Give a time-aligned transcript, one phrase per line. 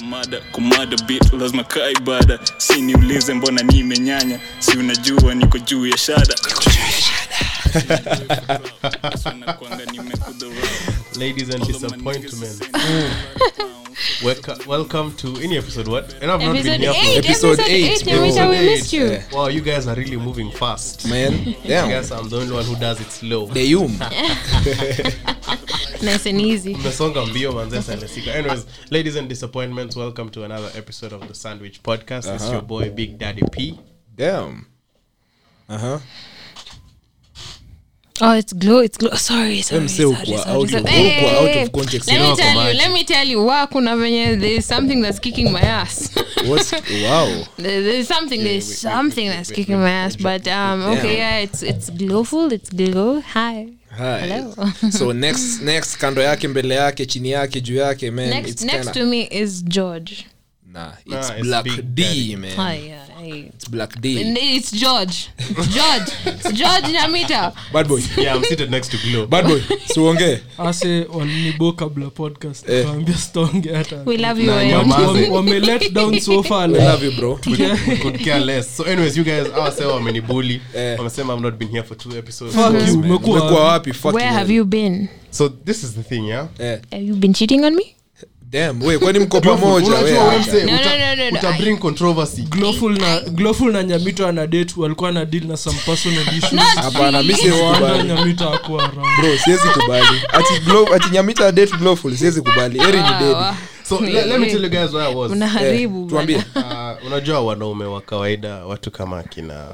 [0.00, 5.86] mada mada kumada bit lazima kaa ibada si niulize mbona nimenyanya si unajua niko juu
[5.86, 6.34] ya shada
[11.18, 12.34] ladies and disappointment.
[12.34, 12.60] niggas
[14.24, 15.86] Welcome, welcome to any episode.
[15.88, 16.14] What?
[16.20, 18.04] And I've episode not been here for eight, Episode episode eight, eight.
[18.04, 18.12] bro.
[18.24, 19.06] yeah, we Episode missed you.
[19.06, 19.22] eight.
[19.32, 21.08] Wow, you guys are really moving fast.
[21.08, 21.84] man Yeah.
[21.84, 23.46] I guess I'm the only one who does it slow.
[23.46, 23.96] the yum
[26.04, 26.74] Nice and easy.
[26.74, 28.34] Mmesonga mbio manze Salesika.
[28.34, 32.26] Anyways, ladies and disappointments, welcome to another episode of the Sandwich Podcast.
[32.26, 32.34] Uh-huh.
[32.34, 33.78] it's your boy Big Daddy P.
[34.16, 34.66] damn
[35.68, 35.98] uh-huh
[38.20, 38.78] Oh, it's glow.
[38.78, 39.10] It's glow.
[39.16, 40.84] Sorry, sorry, Em, sorry, sorry, sorry.
[40.84, 42.08] Hey, out of context.
[42.08, 42.78] Let me tell you.
[42.78, 43.42] Let me tell you.
[43.42, 46.14] Wa kuna venye there's something that's kicking my ass.
[46.44, 48.38] what's wow There- there's something.
[48.40, 50.16] Yeah, There's wait, something wait, that's wait, kicking wait, my ass.
[50.16, 52.52] wait, But um, okay, yeah, it's it's glowful.
[52.52, 53.20] It's glow.
[53.20, 53.72] Hi.
[54.98, 58.76] So next next kando yake mbele yake chini yake juu yake man Next, it's next
[58.84, 60.26] kinda, to me is George.
[60.72, 63.03] nah it's Nah, black it's d man Hi, yeah.
[63.28, 65.28] It's black day And It's George.
[65.54, 66.12] George.
[66.54, 67.52] George Nyamita.
[67.72, 69.26] bad boy Yeah, I'm seated next to Glow.
[69.26, 69.60] bad boy
[69.94, 72.84] siuongee ase walinibo kabla podcast Eh.
[72.84, 74.50] kawambia stonge hata We love you.
[74.50, 75.32] Nah, eh.
[75.32, 77.38] Wame- let down so far we love you bro
[77.88, 78.76] we could care less.
[78.76, 80.60] So, anyways, you guys, our say wamenibully.
[80.74, 80.96] Eh.
[80.98, 82.54] Wamesema I've not been here for two episodes.
[82.54, 85.08] Fuck you, umekuwa- umekuwa wapi fuck Where have you been?
[85.30, 86.46] So this is the thing, yeah.
[86.58, 87.84] eh Have you been cheating on me?
[88.98, 89.86] Kwani mko pamoja?
[89.86, 90.38] Unajua we wewe acha.
[90.50, 92.42] mse, No, uta- no, no, no, uta I- bring controversy.
[93.30, 96.60] glowful na nyamito ana date walikuwa na deal na some personal issues.
[96.74, 98.90] Hapana mi siwezi wanda kubali nyamito akuwa
[99.44, 100.06] siwezi kubali.
[100.32, 102.78] Ati glow ati nyamita date glowful siwezi kubali.
[102.78, 103.36] Eri ni dead
[103.88, 105.32] So let, let me tell you guys where I was.
[105.32, 106.42] unaharibu Eh, tuambie.
[106.54, 106.96] bana.
[107.06, 109.66] Unajua wanaume wa kawaida watu kama kina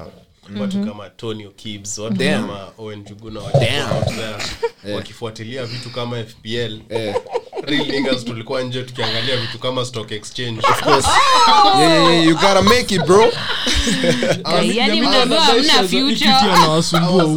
[0.59, 2.41] watu kama tony kibs watu Damn.
[2.47, 7.15] kama owen juguna watu out there, wakifuatilia vitu kama fpl eh
[7.63, 10.61] real tulikuwa nje tukiangalia vitu kama stock exchange.
[10.87, 13.31] Yeah, yeah, yeah, you gotta make it bro.
[14.73, 16.31] Yani hamna future.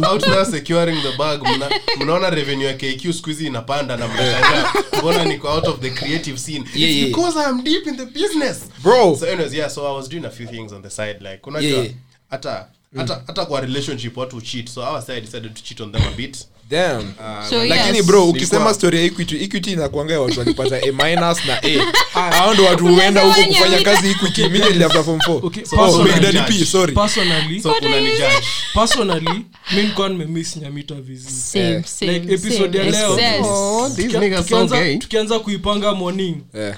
[0.07, 1.41] Out there securing the bag.
[1.41, 6.37] Mna- mnaona revenue ya kq skuhizi inapanda na mnashangaa mbona niko out of the creative
[6.39, 6.65] scene?
[6.75, 7.07] Yeah, It's yeah.
[7.07, 8.61] because i am deep in the business.
[8.83, 9.15] Bro.
[9.15, 11.69] So anyways yeah so i was doing a few things on the side like unajua
[11.79, 11.91] Yeah.
[12.29, 16.01] hata hata hata kwa relationship watu cheat so our side decided to cheat on them
[16.01, 16.37] a bit.
[16.69, 17.13] Damn.
[17.49, 18.05] So, lakini yes.
[18.05, 21.91] bro ukisema story ya equity equity inakuanga watu walipata a minus na a.
[22.31, 26.19] Hao ndo watu huenda huko kufanya kazi equity immediately after form 4 Okay, oh big
[26.21, 26.93] daddy p sorry.
[26.93, 27.61] Personally.
[27.61, 29.45] So unanijudge personally
[29.75, 32.97] mi nikuwa nimemiss nyamita vizi Same, same, like episode same.
[32.97, 34.97] ya leo Oh, these niggas so gay.
[34.97, 36.35] tukianza kuipanga morning.
[36.53, 36.77] Yeah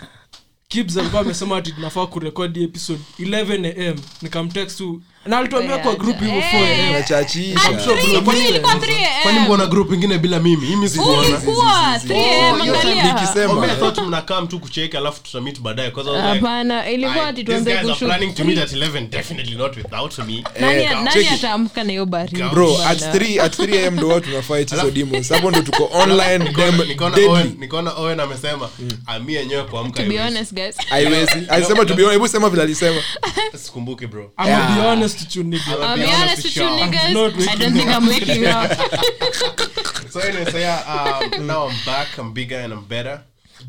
[0.67, 6.19] kibs alikuwa amesema ati tunafaa kurekodi episode 11 am nikamtext tu na alituambia kwa group
[6.19, 9.43] hivyo 4 am nachachisha I'm Kwani ilikuwa 3 kwani AM?
[9.43, 10.67] mko na group ingine bila mimi?
[10.67, 13.13] Mimi sikuona Ulikuwa 3 AM, hiyo time angalia.
[13.13, 15.91] nikisema Oh, me, I eh, thought mnakaa mtu kucheka alafu tutamit baadaye
[16.21, 20.17] hapana ilikuwa I- ati these tuanze guys planning to meet at 11 definitely not without
[20.17, 20.43] me.
[20.59, 24.29] Nani- Eh, nani ataamka na hiyo baridi bro at 3 at 3 am ndo watu
[24.29, 26.85] tunafight hizo demons hapo ndo tuko online Nikaona-
[27.59, 28.69] nikaona Owen- amesema
[29.05, 30.75] ami yenyewe kuamka to be honest guys.
[30.89, 33.01] Haiwezi alisema to be honest hebu sema vile alisema.
[33.55, 34.31] Sikumbuki bro.
[34.45, 35.67] I'm be honest to you nigga.
[35.73, 36.69] I'll I'll be be honest honest with with you you.
[36.85, 38.71] niggas not I don't think I'm waking up
[40.11, 40.79] so anyway so yeah
[41.35, 43.21] um, now i'm back i'm bigger and i'm better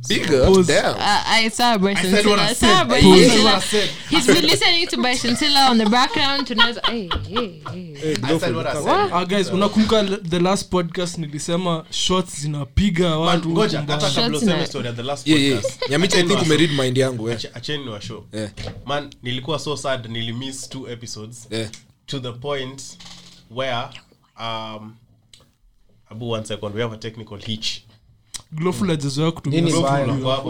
[0.09, 0.67] bigger Pause.
[0.67, 2.57] damn Uh, I saw Bryson I said what I said.
[2.89, 3.89] saw I said what I said.
[4.11, 6.79] He's been listening to Bryson Tiller on the background tonight.
[6.87, 8.17] Hey, hey, hey.
[8.23, 9.11] I said what I said.
[9.13, 14.67] Ah, guys unakumbuka the last podcast nilisema shots zinapiga Man, watu ngoja hata kabla useme
[14.67, 15.63] story at the last yeah yeah
[16.01, 18.51] podcast i think umeread mind yangu eh acheni ni washow Yeah.
[18.87, 21.69] man nilikuwa so sad nilimiss two episodes Yeah.
[22.07, 22.83] to the point
[23.51, 23.89] where
[24.41, 24.95] um
[26.11, 27.81] abu one second we have a technical hitch
[28.53, 30.47] Glowful?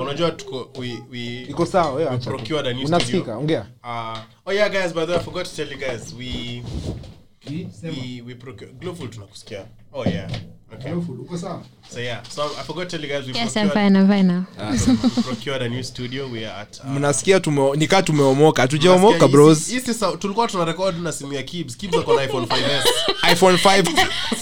[2.19, 2.39] Tuko
[3.19, 3.67] iko ongea.
[4.47, 6.63] Oh yeah guys by the way i forgot to tell you guys we
[7.83, 8.73] we we procure
[9.09, 9.67] tunakusikia.
[9.93, 10.31] Oh yeah
[10.79, 11.63] okay uko sawa?
[11.91, 12.23] So yeah.
[12.29, 13.97] So i forgot to tell you guys we Yes, I'm fine.
[13.97, 14.45] I'm fine now.
[14.71, 16.29] we procured a new studio.
[16.29, 18.63] We are at uh, mnasikia tume nikaa tumeomoka.
[18.63, 19.69] Hatujaomoka bros.
[19.69, 21.77] hii- sa- tulikuwa tuna record na simu ya kibs.
[21.77, 22.83] Kibs ako na iphone 5s
[23.33, 23.83] iphone 5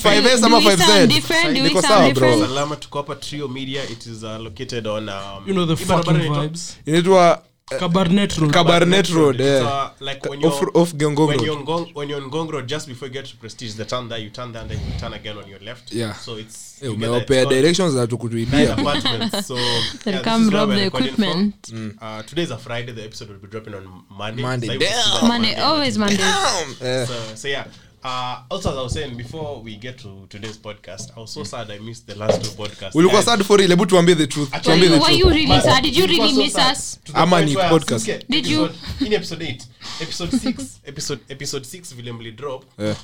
[0.02, 1.56] 5s ama Do we sound 5z different?
[1.56, 2.38] Do we niko sawa bro.
[2.40, 3.82] Salama tuko hapa trio media.
[3.84, 6.76] It is uh, located on um, you know the fucking vibes.
[6.86, 8.52] Inaitwa Cabernet Road.
[8.52, 12.08] Cabernet Road It's, eh uh, like when you're off Gongong when Road you're on when
[12.08, 14.52] you're on Gong Road, just before you get to Prestige, the turn there, you turn
[14.52, 15.92] there, and then you turn again on your left.
[15.92, 16.12] Yeah.
[16.12, 19.46] So it's Eh, you get that, umewapea it's directions za nine tukutuibia apartments.
[19.48, 21.24] So yeah, this come is where rob we're the recording from.
[21.24, 21.98] equipment.
[22.00, 22.92] Uh, today's a Friday.
[22.92, 24.42] The episode will be dropping on Monday.
[24.42, 24.66] Monday.
[24.68, 25.02] So I will Damn.
[25.02, 26.22] see that on Monday, always Monday.
[26.22, 27.66] Eh, So, so yeah.
[28.06, 31.42] Uh, also, as I was saying before we get to today's podcast, I was so
[31.42, 32.94] sad I missed the last two podcasts.
[32.94, 35.28] ulikuwa sad for real hebu tuambie the truth Were tuambie you, the were truth you
[35.30, 35.82] really but sad?
[35.82, 36.98] Did you really so miss us?
[37.14, 38.06] Ama ni podcast.
[38.06, 39.06] Did episode, you?
[39.06, 39.62] in episode 8
[40.00, 42.96] episode 6 episode episode 6 vile mlidrop Eh.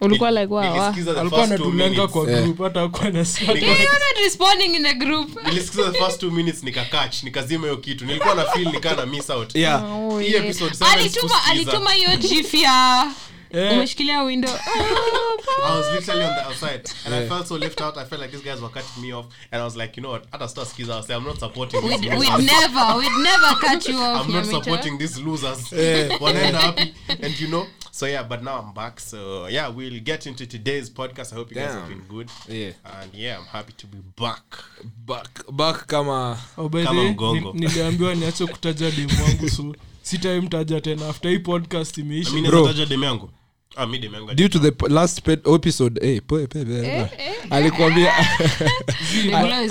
[0.00, 2.42] ulikuwa like wow, alikuwa first two anatulenga minutes kwa Eh.
[2.42, 5.46] group hata akuwa na Yeah, you're responding in the group.
[5.46, 9.30] nilisikiza the first two minutes nikakach nikazima hiyo kitu nilikuwa na feel nikaa na miss
[9.30, 10.44] out yeah Oh, yeah.
[10.44, 13.06] episode seven alituma alituma hiyo gif ya
[13.52, 13.72] Eh.
[13.72, 14.50] umeshikilia window
[15.64, 17.96] I was literally on the outside and I felt so left out.
[17.98, 20.10] I felt like these guys were cutting me off, and I was like, you know
[20.12, 20.24] what?
[20.32, 22.18] At the start, skiza, I say I'm not supporting we'd, losers.
[22.18, 24.50] we'd never we'd never cut you off I'm not Nyamita.
[24.64, 25.58] supporting these losers.
[26.20, 27.66] Wanaenda happy, and you know.
[27.92, 29.00] So yeah, but now I'm back.
[29.00, 31.32] So yeah, we'll get into today's podcast.
[31.32, 32.30] I hope you guys have been good.
[32.48, 32.72] Yeah.
[32.84, 34.42] And yeah, I'm happy to be back.
[35.06, 37.52] back back kama Oh, Kama mgongo.
[37.52, 42.60] niliambiwa niache kutaja demu wangu so sitaimtaja tena after hii podcast imeisha Mimi Bro.
[42.66, 43.30] nataja demu yangu.
[43.76, 46.20] Ah, mi demu due to the p- last pe- episode eh,
[47.50, 48.12] alikuambia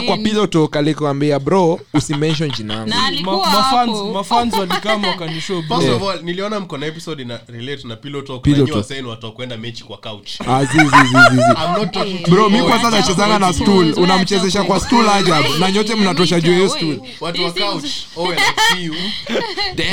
[0.00, 0.22] jumping kwa in.
[0.24, 5.14] pillow talk alikuambia bro usimention jina yangu na alikuwa hapo mafans walikama.
[5.18, 5.50] First
[5.82, 5.96] Yeah.
[5.96, 8.42] of all, niliona mko na episode ina relate na pillow talk.
[8.42, 8.76] Pillow na talk.
[8.76, 10.30] waseni watu mechi kwa couch.
[10.46, 10.86] Ah, zi, zi, zi,
[11.30, 11.42] zi, zi.
[11.64, 15.44] I'm not talking to bro you mi kwanza nachezanga na stool unamchezesha kwa stool ajab
[15.60, 17.84] na nyote mnatosha juu hiyo stool Watu wa couch.
[18.16, 18.94] Oh, and I see you.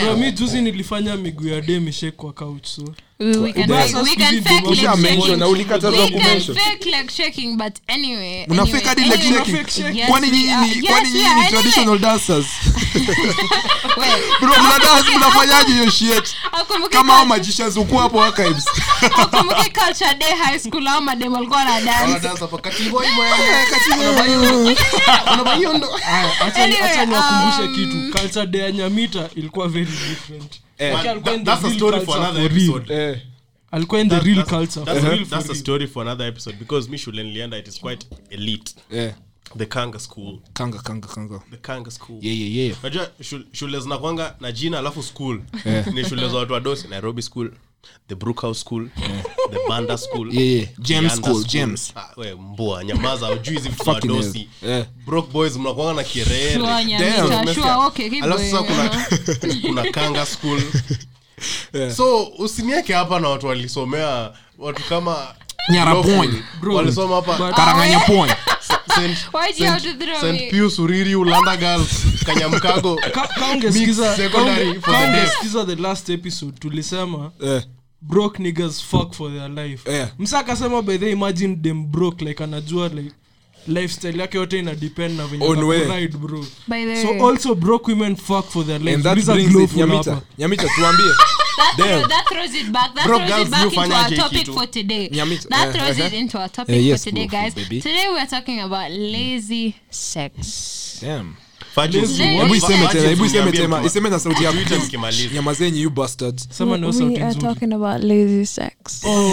[0.04, 2.84] Bro, mi juzi nilifanya miguu ya dem ishake kwa couch so
[3.20, 5.40] we, we can Ubaya fake, we sasa can hivi fake ndio leg usha mention shaking.
[5.40, 9.20] na ulikatazwa we can kumention fake leg shaking but anyway mna anyway, fake hadi leg
[9.20, 9.30] anyway.
[9.32, 9.56] Mna shaking.
[9.58, 9.98] Fake shaking.
[9.98, 12.46] Yes, kwani we nyinyi traditional dancers?
[13.98, 16.36] Wait, bro mna dance mnafanyaje hiyo shit?
[16.90, 18.66] kama hao magicians huko hapo archives.
[19.02, 22.20] Akumbuke culture day high school au madem walikuwa na Wana dance?
[22.28, 23.28] Dance hapa, katingoi mwe.
[25.28, 25.90] Wanabayondo.
[26.08, 28.20] Aya, acha ni- Anyway, acha niwakumbushe kitu.
[28.20, 32.94] Culture day ya nyamita ilikuwa very different That's a story for culture another for episode.
[32.94, 33.22] eh
[33.72, 36.58] alikuwa in the real culture That's, for a, real, that's a story for another episode
[36.60, 38.76] because me shule nilienda it is quite elite.
[38.92, 39.14] eh
[39.58, 40.40] The Kanga school.
[40.54, 42.20] kanga kanga kanga The Kanga school.
[42.22, 43.10] yeah yeah yeah Unajua
[43.52, 45.88] shule zinakwanga na jina alafu school Eh.
[45.94, 47.52] ni shule za watu wadosi nairobi school
[48.08, 48.88] the brookhouse school
[49.52, 50.68] the banda school Yeah, yeah.
[50.80, 51.94] James Yanda school, James.
[51.96, 54.48] Ah, we mbua nyamaza ujui hizi vitu wadosi.
[54.62, 54.86] Yeah.
[55.06, 57.78] broke boys mnakuanga na umesikia?
[57.78, 59.08] okay, alafu sasa kuna,
[59.68, 60.62] kuna kanga school
[61.74, 61.94] yeah.
[61.96, 65.28] so usinieke hapa na watu walisomea watu kama
[65.70, 66.16] Nyarapony.
[66.18, 66.44] Lawful.
[66.62, 66.76] Bro.
[66.76, 68.32] walisoma hapa But- karanganya pony
[68.88, 70.50] Saint- Why'd you have Saint- to throw Saint me?
[70.52, 71.90] Pius Uriri Ulanda Girls
[72.26, 74.94] Kanyamkago Ka- ka ungesikiza- Mixed secondary ka- for
[75.54, 77.64] ka the last episode tulisema eh
[78.08, 80.10] broke niggas fuck for their life Yeah.
[80.20, 83.12] msa akasema by the imagine them broke like anajua like
[83.68, 86.46] lifestyle yake yote ina depend na venye bro
[87.02, 90.22] so also broke women fuck for their life and that Uliza brings it Glowful nyamita
[90.38, 91.06] nyamita tuambie
[91.78, 92.94] That, that throws it back.
[92.96, 95.10] That Bro, throws it back into our topic for today.
[95.10, 96.08] Nyamita, that uh, throws uh-huh.
[96.08, 97.54] it into our topic Uh, yes, for today, guys.
[97.56, 97.80] baby.
[97.82, 101.00] Today we are talking about lazy sex.
[101.02, 101.38] damn
[101.82, 104.58] hebu iseme tena iseme tena Twitter iseme na sauti yako
[105.76, 108.72] you bastards sema ndio sauti nzuri talking about lazy sex.
[109.06, 109.32] Oh,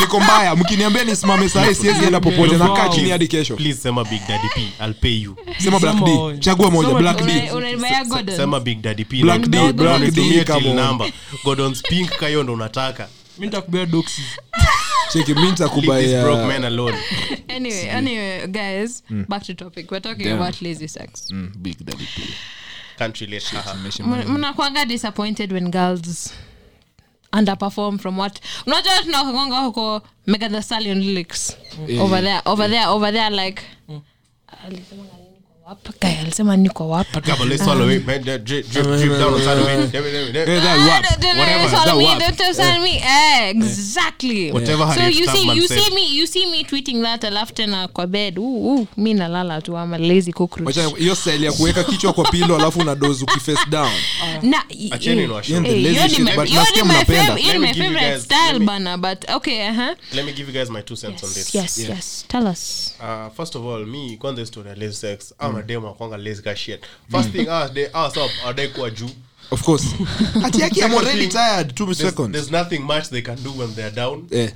[0.00, 0.56] niko mbaya.
[0.56, 2.56] Mkiniambia nisimame sahi siwezi enda popote.
[2.56, 3.56] Nakaa chini hadi kesho.
[3.56, 4.60] Please sema big daddy p.
[4.84, 5.36] I'll pay you.
[5.58, 6.38] Sema black d.
[6.38, 7.32] Chagua moja black d.
[7.32, 8.36] Una- unanibaya Gordon.
[8.36, 9.22] sema big daddy p.
[9.22, 10.76] Black D, Black D, nitumie come till on.
[10.86, 11.12] number.
[11.44, 13.08] Gordon's pink kayo ndo unataka.
[13.38, 13.46] Mi
[15.12, 16.98] nitakupea doxes cheki mi leave these broke nitakubaya alone
[17.56, 19.90] Anyway, anyway, guys, back to topic.
[19.90, 20.36] We're talking Damn.
[20.36, 21.28] about lazy sex.
[21.32, 22.22] Mm, big daddy P.
[22.98, 24.84] can't relate haha.
[24.84, 26.34] Disappointed when girls
[27.32, 30.48] underperform from what unajua tunakwanga huko mega
[30.94, 31.56] lyrics
[32.00, 34.00] over there over there over there like mm.
[36.20, 37.26] Alisema niko kwa wap.
[37.26, 38.22] Yeah, but let's swallow it, man.
[38.22, 39.90] Drip, drip, drip, drip down on side of it.
[39.90, 40.62] Drip, drip, drip.
[40.62, 40.78] That
[44.98, 48.38] Ah, you see me you see me tweeting that alafu tena kwa bed.
[48.96, 50.32] Mi nalala tu ama lazy
[50.98, 53.92] hiyo style ya kuweka kichwa kwa pilo alafu unadozi ukiface down.
[58.64, 59.96] Bana but okay uh-huh.
[60.12, 61.54] Let me give you guys my two cents on this.
[61.54, 62.24] yes yes.
[62.28, 62.94] Tell us.
[63.00, 65.34] Uh, first of all me kwanza story ya lazy sex.
[65.38, 66.42] Au mademu akwanga lazy
[67.10, 69.10] first thing ah they ah stop adai kuwa juu?
[69.50, 69.84] Of course.
[70.42, 72.32] Hati yake i'm already tired two there's, seconds.
[72.32, 74.26] there's nothing much they can do when they're down.
[74.30, 74.50] Yeah.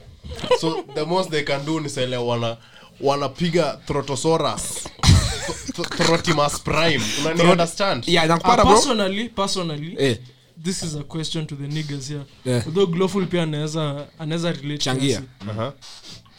[0.61, 2.57] so the most they can do ni sele wana
[3.01, 7.01] wanapiga throtosaurus Th- th- throtimus prime.
[7.21, 8.09] Unani understand?
[8.09, 8.75] Yeah Uh, nakupata bro.
[8.75, 10.17] personally personally eh.
[10.65, 12.25] this is a question to the niggas here.
[12.45, 12.63] Yeah.
[12.67, 15.23] although glowful pia anaweza anaweza relate Changia.
[15.41, 15.73] uh-huh.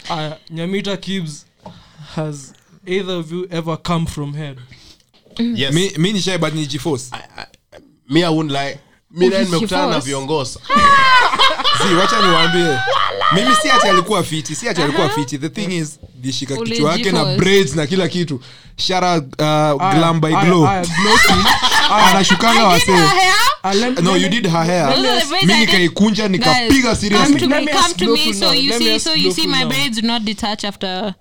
[0.10, 1.46] uh, nyamita kibs
[2.16, 2.54] has
[2.86, 4.58] either of you ever come from head
[5.40, 5.74] yes.
[5.74, 7.12] Mi mi nishai but ni jiforce
[8.10, 8.80] me i won't lie.
[9.12, 10.60] Mi naye nimekutana na viongozi.
[11.88, 12.78] Si wacha niwaambie.
[13.36, 15.38] Mimi si ati alikuwa fiti si ati alikuwa fiti.
[15.38, 18.42] The thing is lishika kichwa yake na braids na kila kitu.
[18.78, 20.68] Shara uh, glam by glow.
[21.92, 23.04] Anashukanga I did her
[23.64, 24.98] wasee no you did her hair.
[25.46, 28.16] Mi nikaikunja nikapiga seriously Come to me, me come ask to me.
[28.16, 31.16] Glowful So you see, so you see, my braids do not detach after.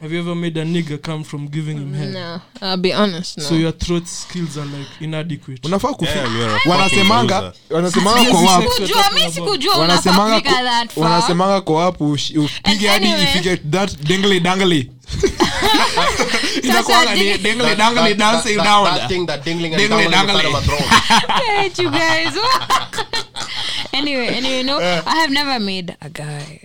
[0.00, 2.14] Have you ever made a nigger come from giving him head?
[2.14, 3.36] No, I'll be honest.
[3.36, 3.44] No.
[3.44, 5.60] So your throat skills are like inadequate.
[5.68, 6.28] unafaa kufika.
[6.66, 8.68] Wanasemanga wanasemanga kwa wapi?
[8.74, 14.90] Sikujua, mimi sikujua wanasemanga wanasemanga kwa wapi upige hadi ifike that dingly dangly
[16.68, 20.10] inakuanga ni ding- dingly That- dangly that- dancing down that thing, that dingling and Dingling,
[20.10, 20.54] dangling inside dangling.
[20.54, 21.28] of my throat.
[21.28, 22.34] I hate you guys.
[23.92, 26.60] anyway, anyway, no, I have never made a guy.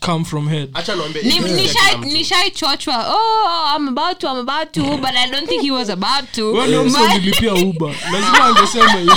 [0.00, 0.68] Come from head.
[0.74, 2.08] Acha niwaambie, Ni- hivi nishai- kila mtu.
[2.10, 6.32] nishaichochwa oh i'm about to i'm about to but i don't think he was about
[6.32, 9.16] to Wewe ndio msee But- ulilipia uber lazima angesema hivyo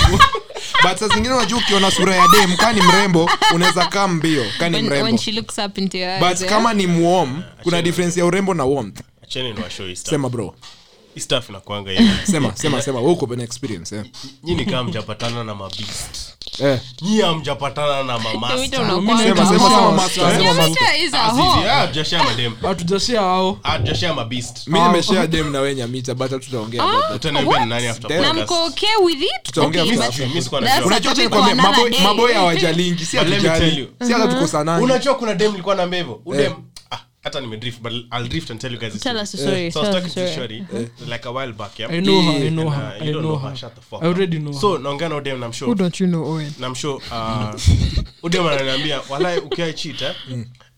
[0.82, 4.68] but saa zingine unajua ukiona sura ya dem kaa ni mrembo unaweza kaa mbio kaa
[4.68, 6.52] ni when, when mrembo she looks up into your eyes, but yeah?
[6.54, 9.00] kama ni mwom kuna difference ya urembo na warmth
[10.10, 10.54] Sema bro.
[11.14, 11.90] Hii stuff inakuanga
[12.30, 13.00] sema sema sema.
[13.00, 14.04] Wewe uko na experience eh.
[14.44, 16.34] Nyinyi kama mjapatana na mabeast.
[16.60, 16.80] Eh.
[17.02, 18.68] Nyinyi hamjapatana na mamaster.
[18.68, 20.36] sema sema sema master.
[20.38, 21.70] sema master is a hoe.
[21.70, 22.52] ah, hujashare madem.
[22.62, 24.66] hatujashia ao Ah, hujashare mabeast.
[24.66, 28.34] mimi nimeshare dem na wewe nyamita but tutaongea Utaniambia ni nani after podcast?
[28.36, 33.16] Na mko okay with it Tutaongea Mimi siko na unajua another maboy maboy hawajalingi si
[33.18, 36.20] But let me tell hatujali si hata tuko sanani unajua kuna dem nilikuwa naambia hivyo
[36.26, 36.52] udem Eh.
[37.28, 39.22] Hata nimedrift but i'll drift and tell you guys this Tell story.
[39.22, 40.64] us a story, so i was tell talking to story.
[40.68, 41.92] shorty like a while back yeah.
[41.94, 43.56] I know her i know And, her uh, i don't know her.
[43.56, 44.16] shut the fuck i up.
[44.16, 46.52] already know so naongea na udem na mshow don't you know Owen?
[46.60, 47.54] na mshow uh,
[48.22, 50.14] Odem ananiambia walai ukiwa cheat eh,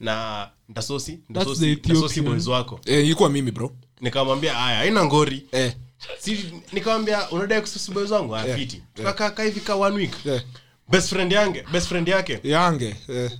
[0.01, 1.97] na ndasosi the ndasosi Ethiopian.
[1.99, 2.81] ndasosi boys wako.
[2.87, 3.73] Eh ilikuwa mimi bro.
[4.01, 5.47] Nikamwambia haya haina ngori.
[5.53, 5.73] Eh.
[6.19, 8.33] Si nikamwambia unadai kusosi boys wangu?
[8.33, 10.27] Haya tukakaa kaa hivi ka one week.
[10.27, 10.43] Eh
[10.91, 12.41] best friend yange best friend yake.
[12.43, 13.31] Yange eh.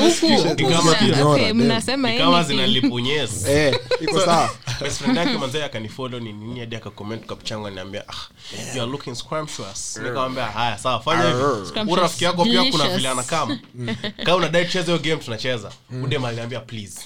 [0.00, 0.54] Huku.
[0.56, 3.46] Ni kama Okay, mnasema kama zinalipunyes
[4.04, 4.50] iko sawa.
[4.80, 8.28] best friend yake manzee akanifollow ni nini hadi akacomment kwa picha yangu ananiambia ah
[8.74, 9.96] you are looking scrumptious.
[9.96, 11.66] Nikamwambia haya sawa fanya hivi.
[11.68, 12.22] Scrumptious.
[12.22, 13.58] Yako pia kuna vile anakam
[14.24, 15.72] kama unadai tucheze hiyo game tunacheza.
[16.04, 17.00] Udem aliniambia please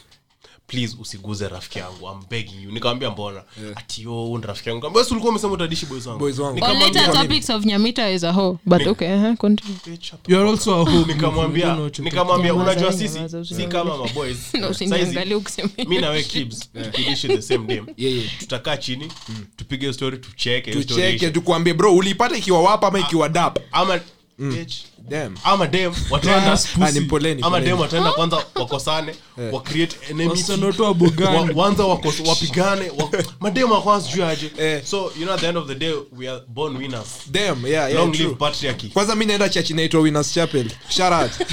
[0.66, 2.70] please usiguze rafiki yangu I'm begging you.
[2.72, 3.42] Nikamwambia mbona?
[3.74, 4.76] Ati yo ni rafiki yangu.
[4.78, 6.18] Nikamwambia ulikuwa umesema utadishi boys wangu?
[6.18, 6.64] Boys wangu.
[6.64, 9.76] Or later topics of nyamita is a hoe but okay uh-huh, continue.
[9.86, 11.04] "Bitch, shut the you are also a hoe.
[11.06, 13.18] Nikamwambia nikamwambia unajua sisi
[13.54, 18.16] si kama maboys no Saizi, usiniangalie ukisema mi nawe kibs tukidishi the same day Yeah,
[18.16, 18.38] yeah.
[18.38, 19.12] tutakaa chini
[19.56, 21.30] tupige story tucheke tucheke ishe.
[21.30, 23.58] tukwambie bro ulipata ikiwa wapa ama ikiwa dap?
[23.72, 24.00] ama
[24.38, 24.74] bitch,
[25.08, 27.00] damn ama dem wataenda ah pussy.
[27.00, 29.14] ni poleni ama dem wataenda kwanza wakosane
[29.52, 31.36] wa create enmity Wasichana wote wa Bogani.
[31.54, 34.82] Wa- wanza wakos- wapigane wa- madem wakwanza sijui aje.
[34.84, 37.06] So you know at the end of the day we are born winners.
[37.30, 38.24] Damn yeah yeah long true.
[38.26, 38.88] live patriarchy.
[38.88, 40.66] Kwanza mi naenda church inaitwa winners chapel.
[40.88, 41.32] Sharat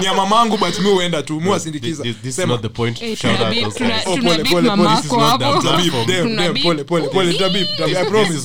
[0.00, 1.40] ni ya mamangu but mi huenda tu.
[1.40, 2.46] Mu asindikiza this is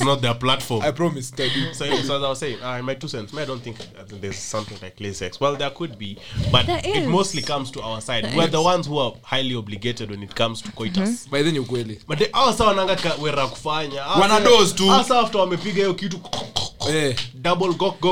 [0.00, 0.82] not their platform.
[0.82, 1.32] I promise.
[1.72, 3.76] so, so as I was saying, uh, in my two cents, I don't think
[4.20, 5.40] there's something like play sex.
[5.40, 6.18] Well, there could be,
[6.52, 7.08] but There it is.
[7.08, 8.26] mostly comes to our side.
[8.36, 11.26] We're the ones who are highly obligated when it comes to coitus.
[11.30, 14.58] by then ni ukweli But they awa sawa nanga ka- wera kufanya Hawa Wana sawa-
[14.58, 14.88] dose tu.
[14.88, 16.18] hawa sawa after wamepiga hiyo kitu
[16.90, 17.16] eh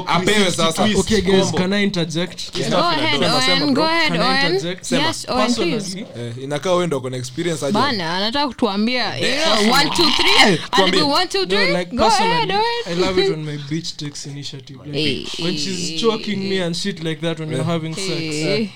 [0.07, 0.83] Apewe 360 sasa.
[0.85, 1.59] twist okay guys combo.
[1.59, 3.31] can i interject This Go stuff in a ahead, dose.
[3.31, 3.75] Sema, sema, Owen.
[3.75, 3.83] bro.
[3.83, 4.54] Go ahead, Can I Owen.
[4.54, 4.85] interject?
[4.85, 5.02] Sema.
[5.02, 5.95] Yes, Owen, please.
[5.95, 6.07] Personally,
[6.38, 11.02] eh kuna experience bana anataka kutuambia you know, one, two, three.
[11.02, 12.50] one, two, No, like Go ahead,
[12.87, 14.76] I love it when my bitch takes initiative.
[14.85, 15.26] Like, Hey.
[15.43, 18.11] when she's choking me and shit like that when you're having sex.
[18.11, 18.69] Eh.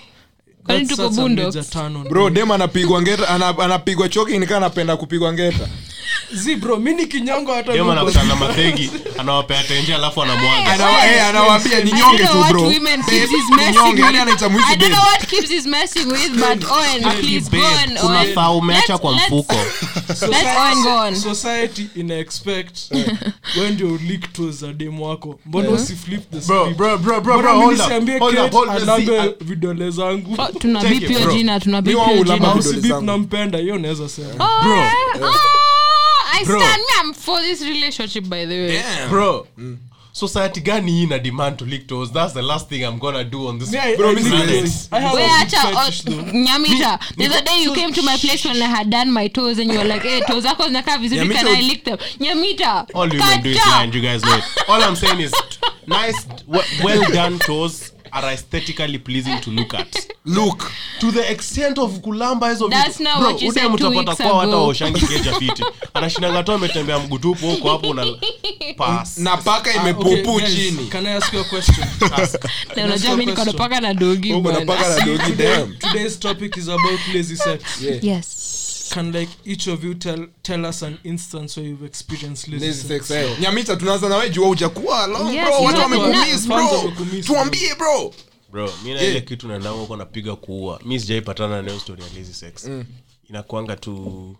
[0.65, 1.09] Kwani tuko
[2.09, 3.29] bro dem anapigwa ngeta
[3.59, 5.69] anapigwa choking nikaa anapenda kupigwa ngeta
[6.33, 12.25] Zi, bro mi ni kinyongo hatanakutana mategi anawapea tenje alafu anamwagaanawambia Anawa- eh, ni nyonge
[12.27, 12.39] tu
[18.59, 19.55] umeacha kwa let's- mfuko.
[21.35, 22.79] Society ina expect
[23.61, 25.39] when ndio leak toes za dem wako.
[25.47, 26.77] Mbona usiflip the bro script?
[26.79, 28.75] bro bro bro bro mi hold up nisiambie hold up Kate hold up.
[28.83, 30.37] alambe See, I- vidole zangu?
[30.59, 31.33] Tuna Take beep it, hiyo bro.
[31.33, 32.55] jina tuna Mi beep wangu hiyo jina.
[32.55, 34.45] vidole nampenda hiyo naweza sema.
[34.45, 34.85] Oh, Bro.
[36.41, 36.61] I Bro.
[36.61, 38.73] stand me I'm for this relationship by the way.
[38.83, 39.11] Damn.
[39.11, 39.47] bro
[40.13, 43.47] society gani hii ina demand to lick toes that's the last thing i'm gonna do
[43.49, 44.63] on this Yeah, I- Bro, I mi need siwezi.
[44.63, 44.89] this.
[44.93, 46.33] I have Wait, big acha, oh, though.
[46.33, 49.59] nyamita the other day you came to my place when i had done my toes
[49.59, 51.99] and you were like hey toes zako zinakaa vizuri Nyamita, can i ut- lick them
[52.21, 53.77] nyamita all women do is kacha.
[53.77, 55.33] blind you guys know it all i'm saying is
[55.87, 61.79] nice w- well done toes are aesthetically pleasing to look at look to the extent
[61.79, 63.03] of kulamba hizo That's vitu.
[63.05, 66.99] not Bro, what you ude mtapata weeks kwa hata waoshangi keja fiti anashindanga tu ametembea
[66.99, 68.07] mgutupu huko hapo na
[68.77, 71.87] pass na paka Ah, imepupu okay, chini can I ask you a question?
[72.77, 74.67] Na unajua mimi niko napaka na dogi bwana.
[74.67, 77.63] paka na dogi damn Today's topic is about lazy sex.
[77.83, 78.05] Yeah.
[78.05, 78.38] yes
[78.95, 82.89] Can like each of you tell tell us an instance where you've experienced lazy, Lazy
[82.89, 83.07] sex?
[83.09, 83.41] sex, eh.
[83.41, 85.63] nyamita tunaanza nawe jua ujakuwa long bro.
[85.63, 85.89] Watu na-
[86.47, 86.93] bro.
[87.27, 88.15] Tuambie bro.
[88.51, 90.81] Bro mi na ile kitu naendanga huko napiga kuua.
[90.85, 92.71] Mi sijaipatana nayo story ya lazy sex.
[93.31, 94.37] Inakuanga tu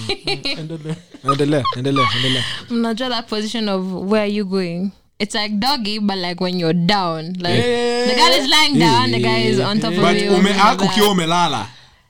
[0.59, 0.97] Endelea.
[1.25, 2.45] endelea endelea endelea.
[2.71, 4.91] Mnajua that position of where are you going?
[5.19, 7.25] It's like doggy but like when you're down.
[7.39, 8.07] Like yeah.
[8.07, 9.19] the guy is lying down yeah.
[9.19, 10.01] the guy is on top yeah.
[10.01, 11.67] of but you umeaka ukiwa umelala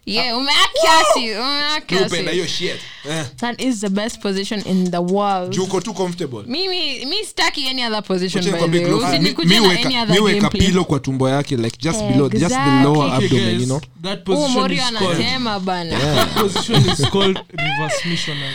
[0.06, 2.80] yeah umeakiasi umeakiasi hiyo shit.
[3.10, 3.24] Eh.
[3.36, 5.52] that is the best position in the world.
[5.52, 6.42] Juu uko comfortable.
[6.46, 8.94] Mimi mi staki any other position by the way.
[8.94, 12.82] usinikuje na any other mi weka pilo kwa tumbo yake like just below just the
[12.82, 13.80] lower Okay, abdomen guys, you know?
[14.02, 15.98] That position Morio is called- anasema bana.
[15.98, 18.54] That position is called reverse missionary.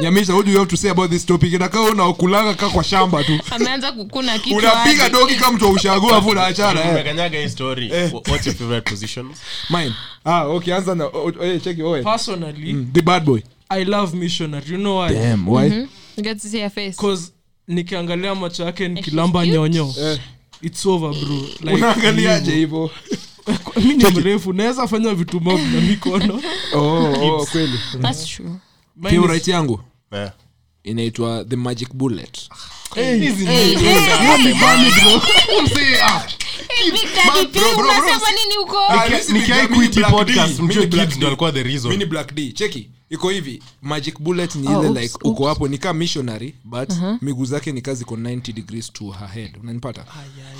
[0.00, 1.52] Nyamisha what do you have to say about this topic?
[1.52, 3.38] Inakaa unaokulanga ka kwa shamba tu.
[3.50, 6.90] Ameanza kukuna kichwa unapiga dogi kama mtu wa ushago afu unaachana eh.
[6.90, 7.90] umekanyaga hii story.
[7.90, 9.34] Wha- what's your favorite position?
[9.70, 9.92] Mine.
[10.24, 12.04] Ah okay anza na oh, oh, eh, check it Owen.
[12.04, 13.40] Personally, Mm, the bad boy.
[13.70, 14.64] I love missionary.
[14.70, 15.14] You know why?
[15.14, 15.66] damn why?
[16.16, 16.96] You get to see her face.
[16.96, 17.32] Cause
[17.68, 19.52] nikiangalia macho yake nikilamba cute.
[19.52, 20.18] nyonyo Eh.
[20.62, 21.36] its over bro.
[21.60, 22.90] Like, unaangaliaje hivyo.
[23.84, 26.40] mi ni mrefu naweza fanya vitu mob na mikono.
[26.74, 27.78] Oh, oh kweli.
[28.02, 28.50] That's true
[29.02, 29.80] Favorite yangu?
[30.12, 30.32] Yeah
[30.86, 32.48] inaitwa the magic bullet.
[42.52, 43.62] Cheki iko hivi.
[43.82, 47.72] Magic bullet ni Oh, ile oops, like uko hapo ni kaa missionary but miguu zake
[47.72, 49.56] ni kazi iko 90 degrees to her head.
[49.62, 50.04] Unanipata?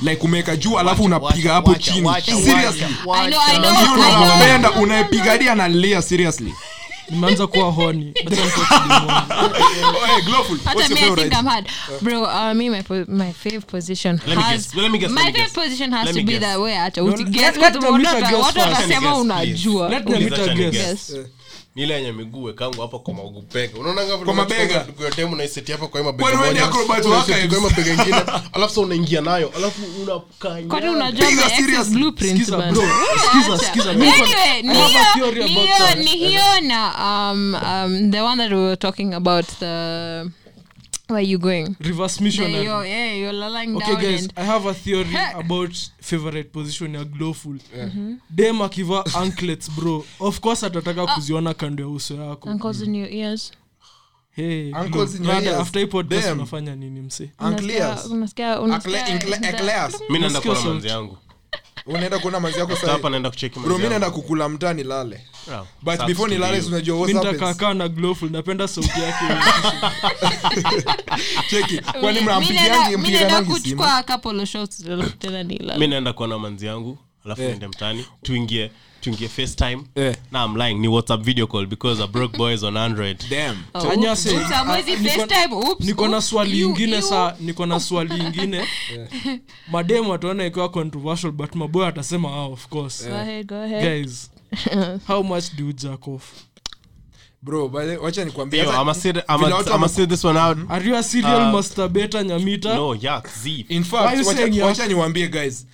[0.03, 2.09] Like umeweka juu alafu unapiga hapo chini.
[2.22, 2.87] seriously.
[5.29, 6.55] hadi analia seriously
[7.11, 8.14] nimeanza kuwa honi
[10.64, 11.69] Hata what's I think I'm hard.
[12.03, 14.62] Bro, uh, me, my, po- my favorite position Let me has...
[14.69, 15.64] guess, let me guess, my let me favorite guess.
[15.64, 16.40] position has Let to me be guess.
[16.42, 17.29] that way hata No, let- let
[17.83, 18.79] Namita guess watu first.
[18.79, 20.05] Let me guess, unajua Let
[20.71, 21.11] guess.
[21.11, 21.16] guess.
[21.77, 21.83] Yes.
[21.83, 23.15] Ni ile yenye miguu wekangu hapo kwa
[25.37, 26.97] naiseti hapa kwa mabega kwa
[27.37, 31.89] hii mabega ingine alafu sa unaingia nayo alafu unakanya kwani unajua Piga my ex's serious.
[31.89, 32.73] blueprint Sikiza, bana.
[32.73, 32.83] bro.
[32.83, 32.95] Yeah,
[33.33, 33.65] Sikiza, acha.
[33.67, 33.93] sikiza.
[33.93, 35.99] Mimi niko- Anyway, ni I have a hiyo- theory ni about hiyo- that.
[35.99, 36.93] ni hiyo na
[37.33, 40.25] um, um, the one that we were talking about the
[41.09, 41.77] where you going?
[41.81, 42.64] Reverse missionary.
[42.64, 46.94] You're, yeah, you're lying okay down guys and i have a theory about favorite position
[46.94, 47.59] ya glowful.
[48.31, 50.05] Dem akivaa anklets bro.
[50.20, 52.51] Of course atataka kuziona kando ya uso yako.
[52.51, 53.53] Ankles in your ears.
[54.31, 55.57] Hey, Ankles in your ears.
[55.61, 58.07] after hii podcast unafanya nini mse Unclears.
[58.07, 59.94] Unasikia- unasikia- Acle- unasikia- Ecle- eclairs.
[60.11, 60.68] mi naenda sauti.
[60.68, 61.18] manzi yangu
[61.87, 65.20] unaenda kuona mazi yako Sasa hapa naenda kucheki bro manzi mi naenda kukula mtaa nilale
[65.49, 66.66] Yeah, but sucks before to nilale you.
[66.66, 67.12] unajua happens
[67.75, 69.25] na glowful napenda sauti yake
[71.51, 74.49] cheki kwani mnampigiangi naenda- naenda mpiganangi simu kuchukua couple of
[75.18, 75.79] tena nilale.
[75.81, 77.49] mi naenda kuona manzi yangu alafu Eh.
[77.49, 78.70] niende mtani tuingie
[79.07, 79.85] tuingie facetime.
[79.95, 80.16] Yeah.
[80.33, 83.25] na I'm lying ni whatsapp video call because a broke boy is on android.
[83.31, 83.57] Damn.
[83.75, 88.64] Oh, ah, niko- FaceTime, oops, niko na swali ingine saa niko na swali ingine.
[89.71, 93.09] Mademu ataona ikiwa controversial but maboy atasema ah, of course.
[93.09, 93.83] Go ahead, go ahead.
[94.03, 94.31] guys
[95.09, 96.33] how much do you jack off
[100.69, 102.75] are you serial Uh, masturbator nyamita?
[103.03, 104.88] yeah?
[104.88, 105.66] niwaambie guys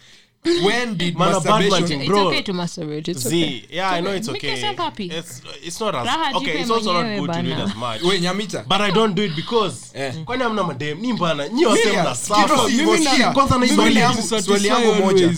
[0.44, 2.00] when did Man, masturbation.
[2.00, 3.44] It's Bro, okay to masturbate, it's Z.
[3.44, 3.66] okay.
[3.70, 4.50] Yeah, I know it's Make okay.
[4.50, 5.06] yourself happy.
[5.10, 6.60] It's, it's not as Raha okay.
[6.60, 7.42] It's also not good bana.
[7.42, 8.02] to do it as much.
[8.02, 10.12] we nyamita But I don't do it because Eh.
[10.24, 13.32] kwani amna madem ni mbana nyi wase mna sikia.
[13.32, 15.32] kwanza na Swali yangu- swali yangu moja.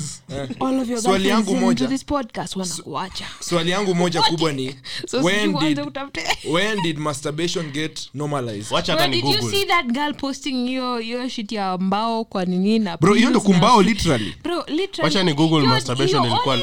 [0.60, 1.86] All of your Swali yangu moja.
[1.88, 3.24] this podcast wanakuacha.
[3.40, 4.74] swali yangu moja kubwa ni
[5.22, 5.80] when did
[6.52, 10.68] when did masturbation get normalized watch hata Bro, google did you see that girl posting
[10.72, 14.93] your your shit ya mbao kwa nini na bro hiyo ndo kumbao literally Bro, literally,
[15.02, 16.56] Wacha ni Google masturbation ilikuwa-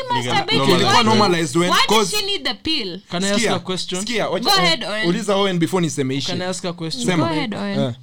[0.75, 1.55] ilikuwa normalized.
[1.55, 2.99] When- why cause- she need the pill?
[3.09, 5.07] can i ask a question skia wacha- Go ahead, Owen.
[5.09, 7.23] uliza owen before nisemeishi can i ask a question Sema.
[7.25, 7.79] Go ahead, Owen.
[7.79, 7.93] Eh,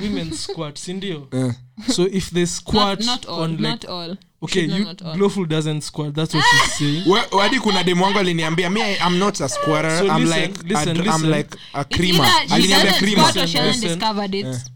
[0.00, 1.52] women squat sindio eh.
[1.92, 4.16] so if they squat not all, on like not all.
[4.42, 5.16] okay you, not all.
[5.16, 9.40] glowful doesn't squat that's what she's saying wadi kuna demu wangu aliniambia me I'm not
[9.40, 13.98] a squatter So I'm listen, like listen, a, I'm like a creamer aliniambia creamer Listen.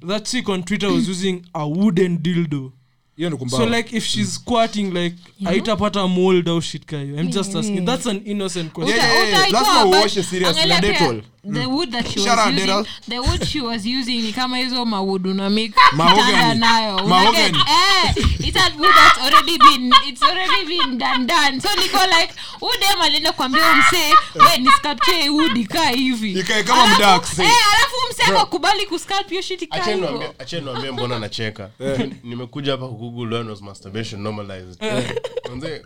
[0.09, 2.73] that chick on twitter was using a wooden dildo
[3.16, 7.57] hiyo ni so like if she's squatting like aitapata mold au shit kayo i'm just
[7.57, 7.85] asking.
[7.87, 8.98] that's an innocent question.
[8.98, 9.53] Yeah, yeah, yeah.
[9.53, 11.22] Lazima uoshe serious na pia, Dettol.
[11.52, 12.87] The wood that she Shout was out using Dettol.
[13.09, 16.26] the wood she was using ni kama hizo mawood unamik make Mahogany.
[16.26, 16.96] kitanda nayo.
[16.96, 17.59] Una Mahogany.
[17.59, 21.61] eh it's a wood that's already been it's already been done done.
[21.61, 26.33] So niko like udem alienda kuambia msee we ni sculpture wood ikaa hivi.
[26.33, 30.90] Ikae kama Alafu- eh alafu msee akakubali kusculpt hiyo shit ikaa Acheni hivyo acheni niwaambie
[30.90, 31.70] mbona nacheka.
[32.22, 34.76] Nimekuja hapa kugoogle when was masturbation normalized
[35.50, 35.83] Manze,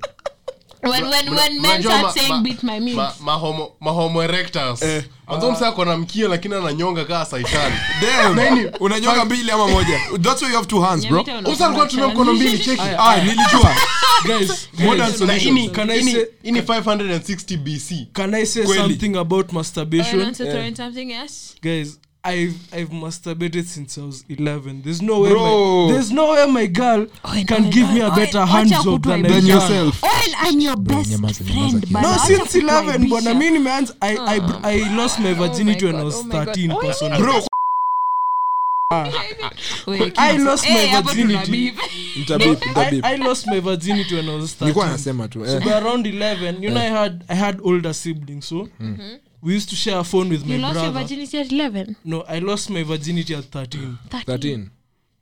[0.82, 4.80] when when when men start ma- saying ma- beat my meat ma- mahomo mahomo erectus
[5.28, 7.74] manzo msa akona mkia lakini ananyonga kaa saitani.
[8.36, 8.70] Damn.
[8.80, 10.00] unanyonga mbili ama moja?
[10.20, 11.22] That's why you have two hands bro.
[11.26, 13.74] Nyamita alikuwa tumia mkono mbili cheki ah nilijua.
[14.24, 15.56] Guys modern solution.
[15.58, 18.80] ini, can i say ini 560 BC can i say Kweli.
[18.80, 20.20] something about Oh, masturbation?
[20.20, 20.44] want to
[20.76, 21.12] something?
[21.12, 24.82] Else guys I've I've masturbated since I was 11.
[24.82, 25.86] There's no way Bro.
[25.86, 28.68] my, there's no way my girl Owen, can Owen, give me a Owen, better hand
[28.70, 31.10] job than than yourself Owen, I'm your best
[31.42, 31.90] friend.
[31.90, 36.00] No, since 11 but I mean, man, I, I, I lost my virginity my when
[36.00, 36.46] I was oh my God.
[36.48, 37.18] 13 Oh, personally.
[37.18, 37.40] bro
[38.90, 41.74] I lost Eh, my virginity.
[42.74, 44.98] I, I lost my virginity when I was 13.
[44.98, 45.60] So eh.
[45.60, 48.68] by around 11, you know, I had I had older siblings, so
[49.40, 51.96] we used to share a phone with my lost brother your virginity at 11?
[52.04, 53.98] No, I lost my virginity at 13.
[54.10, 54.70] 13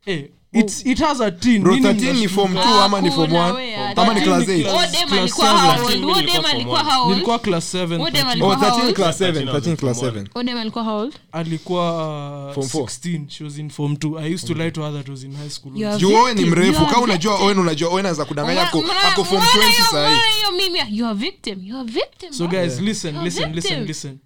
[0.05, 1.61] Hey, it's it has a teen.
[1.61, 4.91] bro 13 ni form 2 Ah, ama ni form 1 ama ni class 8 class-
[4.91, 5.77] dem class alikuwa seven.
[5.77, 5.99] how old?
[5.99, 7.11] Mimi dem nilikuwa alikuwa form how old?
[7.13, 8.29] nilikuwa class 7 Oh, 13.
[8.29, 8.95] alikuwa how 13 old?
[8.95, 11.13] class 7 13 13 class 7 alikuwa how old?
[11.31, 12.83] alikuwa Form four.
[12.89, 15.35] 16 she was in form 2 i used to lie to her that was in
[15.35, 15.71] high school.
[15.77, 16.81] You owe ni mrefu.
[16.81, 17.45] You kama unajua victim.
[17.47, 20.15] owen unajua owen anaweza kudanganya ako ako form 20 hiyo- sahii.
[20.37, 24.17] hiyo mimi, you are victim, you are victim, so guys listen listen listen listen.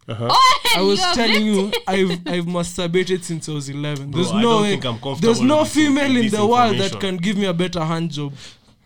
[0.76, 4.84] I was telling you i've i've masturbated since i was 11 there's no way think
[4.86, 8.12] I'm comfortable there's no female in the world that can give me a better hand
[8.12, 8.34] job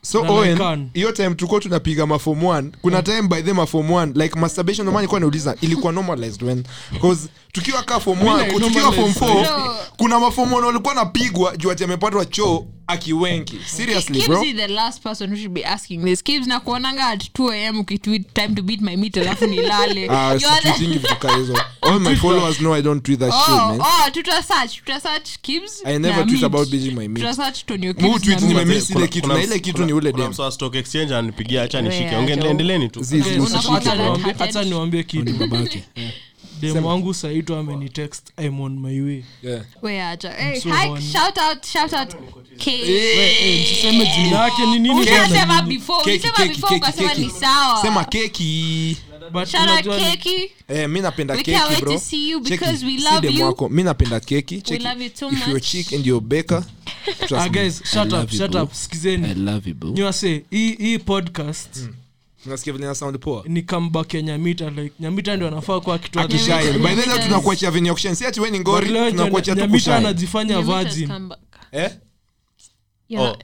[0.01, 4.39] so owen hiyo time tuko tunapiga mafom 1 kuna time by the mafom 1 like
[4.39, 6.63] masturbation nomani kuwa nauliza ilikuwa normalized when?
[7.01, 11.83] Cause tukiwa ka form 1 tukiwa form 4 kuna mafom 1 walikuwa napigwa juu ati
[11.83, 14.43] amepatwa choo akiwenki seriously Kibbs bro.
[14.43, 16.23] is the last person who should be asking this.
[16.23, 20.01] Kibbs na kuonanga at 2 am ukitweet time to beat my meat alafu nilale.
[20.05, 21.57] You are the- situitingi vitu ka hizo.
[21.81, 23.79] All my followers know i don't tweet that shit man.
[23.81, 26.43] oh, tuta search tuta search Kibbs I never tweet meat.
[26.43, 27.17] about beating my meat.
[27.25, 30.29] Tuta search Tonyo Mu tweet na nime- ile kitu, na ile kitu ni ule dem.
[30.29, 32.03] msa stock exchange anipigia hacha nishike.
[32.03, 32.49] Yeah, Onge- Joe.
[32.49, 34.47] endeleni tu Zizi, Guys, usishike Unakuwa acha talent niwaambie- hearted.
[34.57, 35.83] acha niwambie Ni kitu babake
[36.61, 40.29] dem wangu saito amenitext i'm on my way yeah We acha.
[40.33, 41.05] Hey, so hi, horny.
[41.05, 42.15] shout out, shout out.
[42.57, 42.71] K.
[43.61, 45.61] Msiseme jina yake ni nini Ushasema bwana?
[45.61, 46.19] before,
[49.99, 50.51] Keki.
[50.67, 53.03] Eh, mi napenda We keki can't wait bro to see you Cheki, because we si
[53.03, 53.45] love demu you.
[53.45, 53.69] wako.
[53.69, 56.63] mi napenda keki Cheki, love you too if you're chick and you're baker
[57.35, 61.79] Ah, guys shut up shut up sikizeni love you bro niwase hii hii podcast
[62.45, 63.43] unasikia vile ina sound poa?
[63.47, 67.89] Ni comeback ya nyamita like nyamita ndio anafaa kuwa akitoa akishine by the tunakuachia venye
[67.89, 68.15] auction.
[68.15, 71.11] Si ati wewe ni ngori tunakuachia tu nyamita anajifanya virgin.
[71.71, 71.91] eh.
[73.19, 73.35] Oh,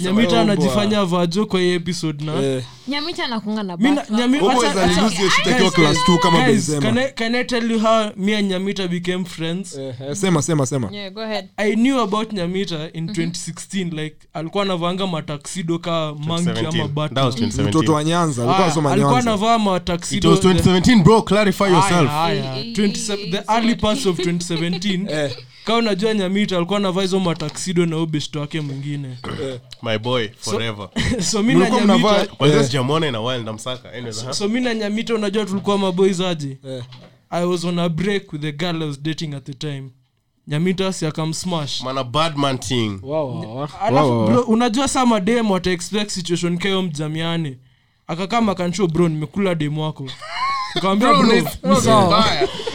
[0.00, 2.42] nyamita anajifanya vajo kwa hii episode na?
[2.42, 2.62] Eh.
[2.88, 4.14] Nyamita anakunga na Mi na- bafa.
[4.14, 7.08] Nyami- Bobo acha- is acha- aliluzi hiyo shit akiwa Guys, class 2 kama guys, Benzema.
[7.14, 9.76] can I- tell you how me and nyamita became friends?
[9.78, 10.88] Eh, eh, sema sema sema.
[10.92, 11.48] Yeah, go ahead.
[11.56, 16.80] i knew about nyamita in 2016 like alikuwa anavanga mataksido ka manki 2017.
[16.80, 17.68] ama bata That was 2017.
[17.68, 19.30] mtoto wa nyanza alikuwa anasoma alikuwa nyanza.
[19.30, 22.10] anavaa mataksido was 2017 bro clarify yourself.
[22.10, 22.64] Haya, haya.
[22.64, 25.06] 27 the early parts of 2017.
[25.64, 29.18] Kaa unajua nyamita alikuwa anavaa hizo mataksido na ubeshto wake mwingine.
[29.82, 30.88] My boy forever.
[31.30, 34.32] so mi na nyamita sijamwona in while namsaka anyways aha.
[34.32, 36.58] so mi na nyamita unajua tulikuwa maboys aje?
[36.64, 36.84] Yeah.
[37.30, 39.90] i was on a break with the girl i was dating at the time.
[40.46, 43.00] Nyamita si akamsmash mana badman thing.
[43.80, 44.26] Alafu Wow.
[44.26, 45.46] bro unajua saa madem
[46.06, 47.58] situation kayo mjamiane.
[48.06, 50.04] Akakama akansho bro nimekula demu wako
[50.82, 51.24] bro bro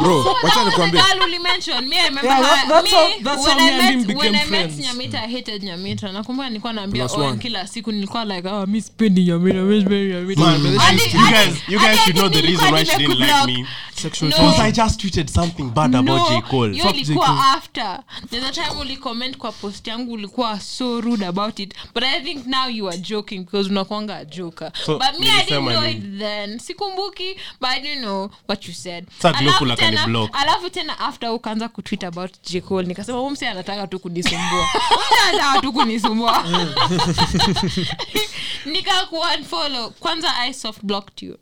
[0.00, 1.38] wacha That was the girl uli.
[1.38, 4.18] Me, I remember Yeah, her- that's me, how- that's when how me and him became
[4.18, 4.70] when I met.
[4.70, 6.12] Nyamita, I hated Nyamita.
[6.12, 10.40] Nakumbuka nilikuwa naambia kila siku nilikuwa like oh, mi sipendi Nyamita, mi sipendi Nyamita.
[10.40, 13.66] Man, you guys- you guys should know the reason why she didn't like me.
[13.94, 14.36] sexual No.
[14.36, 16.40] Because I just tweeted something bad about J.
[16.50, 16.74] Cole.
[16.78, 17.14] Fuck J.
[17.14, 17.24] Cole.
[17.56, 17.98] after
[18.30, 22.46] there's a time ulicomment kwa post yangu ulikuwa so rude about it but i think
[22.46, 26.18] now you are joking because unakwanga a joker So, but me i didn't know it
[26.18, 30.98] then sikumbuki but i didn't know what you said Sa Glowful Alafu tena alafu tena
[31.00, 34.66] after ukaanza kutwit about jcol nikasema umse anataka tu kunisumbua.
[35.28, 36.44] Anataka tu kunisumbua.
[38.66, 41.36] Nikakuunfollow kwanza i soft blocked you.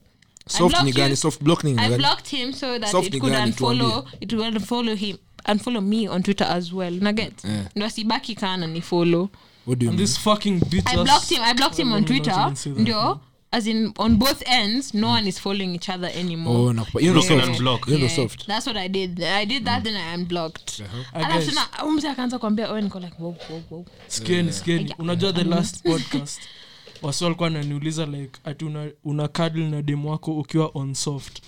[0.48, 1.16] Soft ni gani?
[1.16, 4.94] soft block ni I blocked him so that Soft it could unfollow it would unfollow
[4.96, 5.16] him.
[5.48, 6.92] Unfollow me on twitter as well.
[7.00, 7.64] Naget Yeah.
[7.76, 9.28] ndo asibaki kana ni follow.
[9.66, 10.06] What do you And mean?
[10.08, 12.32] this fucking bitch i blocked him i blocked him on twitter.
[12.40, 12.80] even say that.
[12.80, 13.20] ndio
[13.54, 16.56] as in on both ends no one is following each other anymore.
[16.58, 17.58] Oh nakupa hiyo ndo Block and soft.
[17.58, 17.86] unblock.
[17.86, 18.46] hiyo ndo Yeah, soft.
[18.46, 19.22] That's what i did.
[19.22, 20.80] I did that then i unblocked.
[20.80, 20.84] I
[21.24, 21.48] alafu guess.
[21.48, 23.86] tena umse akaanza kuambia oh niko like wow, wow, wow.
[24.06, 24.52] Sikieni.
[24.66, 24.84] Yeah.
[25.00, 26.40] unajua the last podcast
[27.02, 31.38] wasi walikuwa naniuliza like ati una, una cuddle na demu wako ukiwa on soft?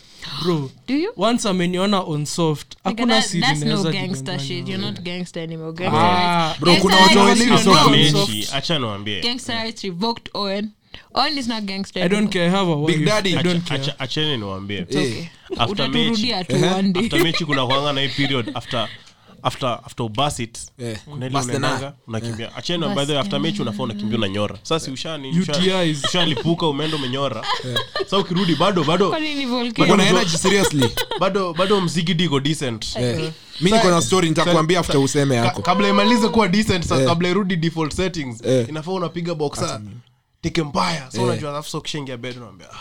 [0.42, 1.12] Bro do you?
[1.16, 4.44] once ameniona on soft Nigga, hakuna that, siri that's no naweza gangster jidanganya.
[4.48, 4.68] shit.
[4.68, 5.72] You're not gangster anymore.
[5.72, 8.28] Gangster Ah, bro, kuna watu rights- wawili soft.
[8.28, 10.70] mechi acha niwaambie gangster rights revoked owen
[11.14, 13.04] owen is not gangster i don't care have a wife.
[13.04, 13.36] Daddy.
[13.36, 13.80] I don't care.
[13.82, 14.80] acha- acheni niwaambie.
[14.82, 15.24] Okay.
[15.58, 16.66] After utaturudia tu Ehe.
[16.66, 17.02] one day.
[17.04, 18.88] After mechi kuna kwanga na hii period after
[19.42, 20.98] after after ubasit Yeah.
[21.04, 21.94] kuna ile Bust the unaendanga nut.
[22.08, 22.56] unakimbia.
[22.56, 24.56] Acheni by the way after mechi unafaa unakimbia unanyora.
[24.62, 25.40] Sasa ushani
[26.04, 27.44] ushalipuka umeenda umenyora.
[28.04, 29.08] Sasa ukirudi bado bado?
[29.78, 30.90] Uko na energy seriously.
[31.20, 32.96] bado bado mzigidi iko decent.
[33.60, 35.62] Mi niko na story nitakuambia after useme yako.
[35.62, 39.80] kabla imalize kuwa decent sa kabla irudi default settings inafaa unapiga boxa
[40.48, 41.10] tike mbaya.
[41.10, 42.76] So unajua alafu so kishaingia bed unaambia ah,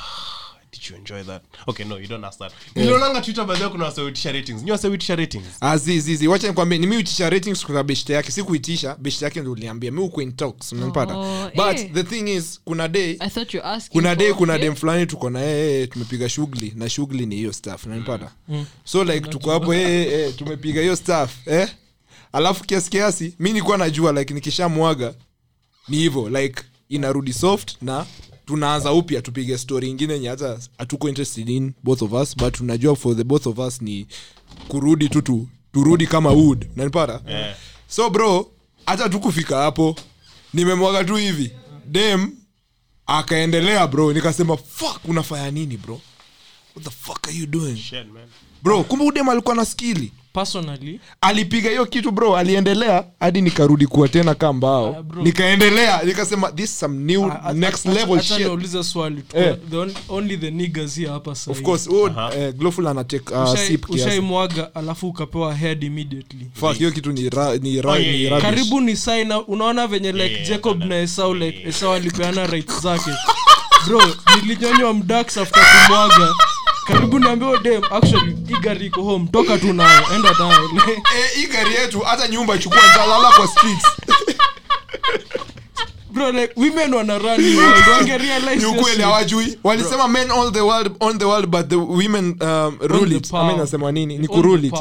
[0.71, 1.41] did you enjoy that?
[1.67, 2.51] Okay no you don't ask that.
[2.75, 4.63] Nilionanga twitter baadhi kuna waseuitisha ratings.
[4.63, 5.45] Nyi waseuitisha ratings.
[5.61, 9.91] Azizizi wacha nikwambie ni mi uitisha ratings kwa beshte yake sikuitisha beshte yake ndo uliambia
[9.91, 11.91] mi uko in talks unanipata Oh, but eh.
[11.93, 14.61] the thing is kuna day I thought you asking kuna for- kuna Eh?
[14.61, 18.31] dem fulani tuko na yeye tumepiga shughuli na shughuli ni hiyo staff nanipata
[18.83, 21.69] so like tuko hapo eh, eh, tumepiga hiyo staff eh?
[22.33, 25.13] Alafu kiasi kiasi mi nilikuwa najua like nikishamwaga
[25.87, 28.05] ni hivyo like inarudi soft na
[28.45, 32.95] tunaanza upya tupige story ingine yenye hata hatuko interested in both of us but tunajua
[32.95, 34.07] for the both of us ni
[34.67, 36.67] kurudi tu tu turudi kama wood.
[36.75, 37.55] Nanipata yeah.
[37.87, 38.51] so bro
[38.85, 39.95] hata tukufika hapo
[40.53, 41.51] nimemwaga tu hivi.
[41.85, 42.31] Dem
[43.05, 46.01] akaendelea bro nikasema fuck unafanya nini bro?
[46.75, 47.75] What the fuck are you doing?
[47.77, 48.27] Shit, man.
[48.65, 54.07] Bro kumbe udem alikuwa na skili personally alipiga hiyo kitu bro aliendelea hadi nikarudi kuwa
[54.07, 55.23] tena kaa mbao Ah, bro.
[55.23, 59.23] nikaendelea nikasema this some new uh, next acha- level shit swali.
[59.33, 59.55] Eh.
[59.69, 61.57] The on- only the niggas here hapa sahi.
[61.57, 66.47] of course oh, eh, glowful anatake uh, Ushai- sip kiasi ushaimwaga alafu ukapewa head immediately
[66.53, 68.33] fuck hiyo kitu ni ra, ni ra, Oh, yeah, ni yeah.
[68.33, 68.49] rubbish.
[68.55, 72.81] karibu ni saina unaona venye like Yeah, jacob yeah, na esau like esau alipeana right
[72.81, 73.11] zake
[73.87, 74.01] bro
[74.35, 76.33] nilinyonywa mdax after kumwaga
[76.87, 79.27] karibu niambia dem actually hii gari iko home.
[79.31, 80.69] Toka tu nayo enda nayo
[81.17, 83.85] Eh, hii gari yetu hata nyumba ichukua ntalala kwa streets.
[86.11, 87.87] Bro like women wana run world.
[87.91, 89.59] Wange realize ni ukweli hawajui.
[89.63, 93.29] Walisema men all the world on the world but the women um, rule it.
[93.29, 93.49] Power.
[93.49, 94.17] Ama nasema nini?
[94.17, 94.75] Ni kurule it.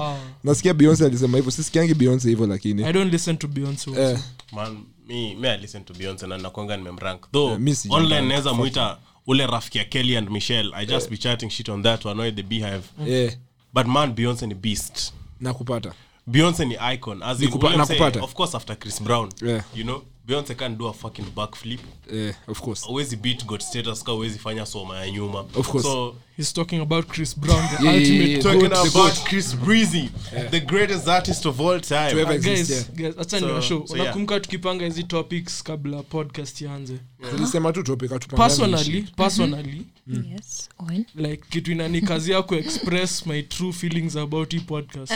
[0.45, 1.53] nasikia beyonce alisema hivyo.
[1.53, 4.03] Sisikiangi beyonce hivyo i don't listen to beyonce also.
[4.03, 4.19] eh,
[4.53, 4.77] man
[5.09, 7.31] me, me I listen to Beyonce na nakwanga nimemrank.
[7.33, 11.51] Though Yeah, online naweza muita ule rafiki ya Kelly and Michelle I just be chatting
[11.51, 12.83] shit on that to annoy the beehive.
[13.07, 13.33] Yeah.
[13.75, 15.13] but man Beyonce ni beast.
[15.41, 15.93] Nakupata
[16.27, 17.23] Beyonce ni icon.
[17.23, 19.63] As in Nikupa- say, of course after Chris Brown Yeah.
[19.75, 21.81] you know Beyonce can do a fucking backflip
[22.13, 25.83] yeah, of course awezi beat god status ka awezi fanya soma ya nyuma Of course.
[25.87, 28.43] so he's talking about chris brown the Yeah, yeah, ultimate yeah.
[28.43, 29.25] talking goat, about goat.
[29.29, 30.11] Chris Breezy
[30.51, 33.11] the greatest artist of all time To ever guys, exist, yeah.
[33.11, 34.15] guys, acha So- niwashow so yeah.
[34.41, 36.99] tukipanga hizi topics kabla podcast ianze
[37.31, 39.15] tulisema tu topic hatupangani personally shit.
[39.17, 39.87] personally
[40.33, 41.05] Yes, Owen.
[41.15, 45.13] like kitu inanikazia kuexpress my true feelings about hii podcast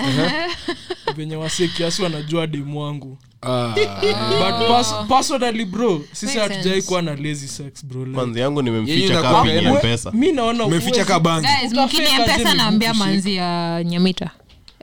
[1.16, 6.86] venye wase kiasi wanajua demu wangu Ah, but pers- personally bro sisi Makes sense.
[6.86, 9.32] kuwa na lazy sex bro like, kwanza yangu Yeye nimemficha inakuwa
[9.74, 10.10] ya pesa.
[10.12, 14.30] Mi naona umeficha huwezi- ka bangi Guys, Utafika mkini mpesa naambia mbuku manzi ya nyamita.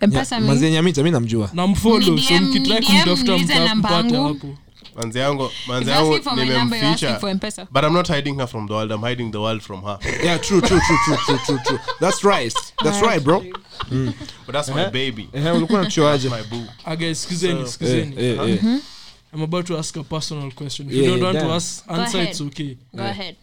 [0.08, 0.66] Mpesa mi- manzi
[1.04, 1.50] mi namjua.
[1.54, 4.28] Na mfollow so Ni DM mkitrai kumtafuta niulize namba mtampata yangu.
[4.28, 4.48] hapo
[4.96, 7.20] manzi yangu manzi yangu nimemficha.
[7.72, 9.98] but i'm not hiding her from the world i'm hiding the world from her.
[10.24, 11.80] Yeah true true true true true true true.
[12.00, 12.54] That's right.
[12.84, 13.42] That's right bro.
[13.92, 14.14] Mm.
[14.46, 15.30] but that's my baby.
[15.34, 16.66] Eh ulikuwa unachoaje my boo.
[16.86, 18.80] Aga skizeni excuseni excuseni eh eh eh.
[19.34, 20.88] I'm about to ask a personal question.
[20.88, 21.48] If Yeah, you don't yeah, want damn.
[21.50, 22.78] to ask answer it's okay.
[22.96, 23.36] Go ahead.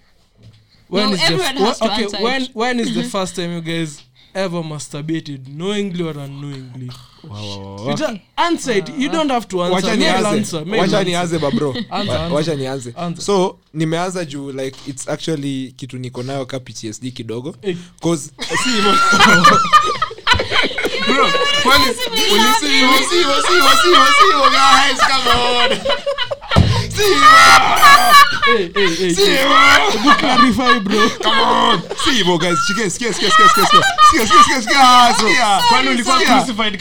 [0.89, 3.53] when No, is the everyone f- has to okay when when is the first time
[3.53, 4.03] you guys
[4.35, 6.91] ever masturbated knowingly or unknowingly.
[7.25, 8.89] You just answer it.
[8.97, 9.87] You don't have to answer.
[10.65, 11.39] Wacha nianze.
[11.39, 11.75] babro
[12.35, 17.55] wacha nianze so nimeanza juu like its actually kitu niko nayo ka ptsd kidogo.
[18.01, 18.33] Cause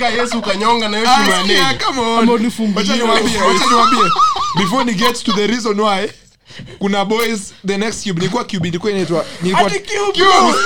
[0.10, 2.20] yesu ukanyonga na hiyo Ah, shimo ya sikia, neli come on.
[2.20, 2.96] Ama ulifunguliwa.
[2.96, 4.12] Wacha niwaambie, wacha niwaambie.
[4.58, 6.08] before ni gets to the reason why
[6.80, 9.80] kuna boys the next cube nilikuwa cube ilikuwa inaitwa nilikuwa cube,
[10.14, 10.58] Cube,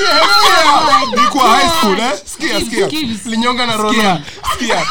[1.16, 2.12] nilikuwa high school eh?
[2.26, 2.88] Skia skia
[3.26, 4.22] linyonga na rola
[4.52, 4.86] sikia.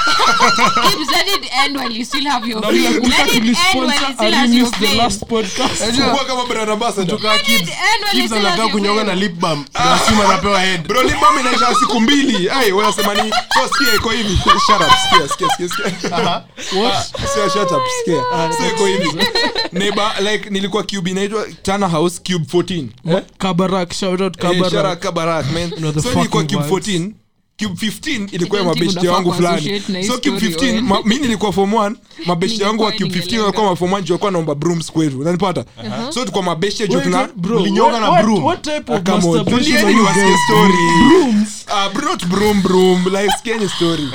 [0.90, 3.54] Gibbs, let it end while you still have your Na Let it end while you
[3.54, 6.00] still have your Arimis the last podcast.
[6.14, 7.16] kwa kama brand ambassador.
[7.16, 7.70] tukaa Let it end
[8.04, 9.64] while you kibs still have anakaa your kunyonga na lip balm.
[9.74, 10.87] Na sima anapewa head.
[10.87, 12.50] Bro lip balm inaisha siku mbili.
[12.50, 14.38] Ai wewe unasema ni so skia iko hivi.
[14.66, 16.42] Shut up skia skia skia sikia.
[16.83, 17.07] What?
[17.07, 18.22] skia shut up skia
[18.59, 19.26] so iko hivi.
[19.72, 23.23] Neighbor like nilikuwa cube inaitwa Tana House Cube 14 eh?
[23.38, 25.70] Kabarak, shout out Eh, shout out Kabarak, man.
[26.03, 27.11] so nilikuwa cube 14
[27.59, 29.83] cube 15 ilikuwa ya mabeshte wangu fulani.
[30.07, 31.94] so cube 15 ma, mi nilikuwa form 1
[32.27, 35.64] mabeshte wangu wa cube 15 walikuwa ma form 1 juu naomba brooms kwetu unanipata?
[36.11, 37.61] So tulikuwa mabeshte juu tuna bro,
[38.01, 38.44] na broom.
[38.44, 39.03] what type Ah, of
[39.44, 40.03] tulieni
[40.47, 40.73] story.
[41.11, 41.47] doing?
[41.66, 41.88] Ah,
[42.29, 43.05] broom broom.
[43.05, 44.09] Like sikieni story.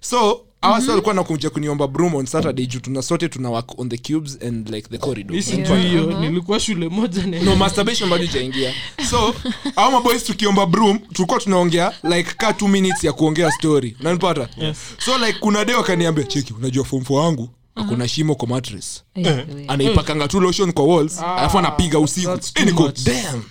[0.00, 3.88] So awa sasa walikuwa nakuja kuniomba broom on saturday juu tuna sote tuna work on
[3.88, 5.42] the cubes and like the corridor Mi
[5.82, 8.74] hiyo nilikuwa shule moja no masturbation bado ijaingia
[9.10, 9.34] so
[9.76, 13.96] au maboys tukiomba broom tulikuwa tunaongea like ka two minutes ya kuongea story.
[14.00, 14.48] Unanipata?
[14.56, 14.76] Yes.
[14.98, 19.02] so like kuna day wakaniambia cheki unajua fomfo wangu akona shimo kwa mattress.
[19.14, 22.38] Eh, anaipakanga tu lotion kwa walls alafu anapiga usiku.
[22.64, 23.42] Niko, damn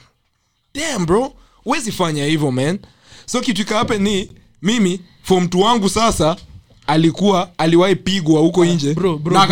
[0.76, 1.34] damn bro
[1.66, 2.80] wezi fanya hivyo man.
[3.26, 5.00] So kitu ikahape ni mimi
[5.50, 6.36] two wangu sasa
[6.92, 8.96] alikuwa aliwahi pigwa huko nje
[9.32, 9.48] na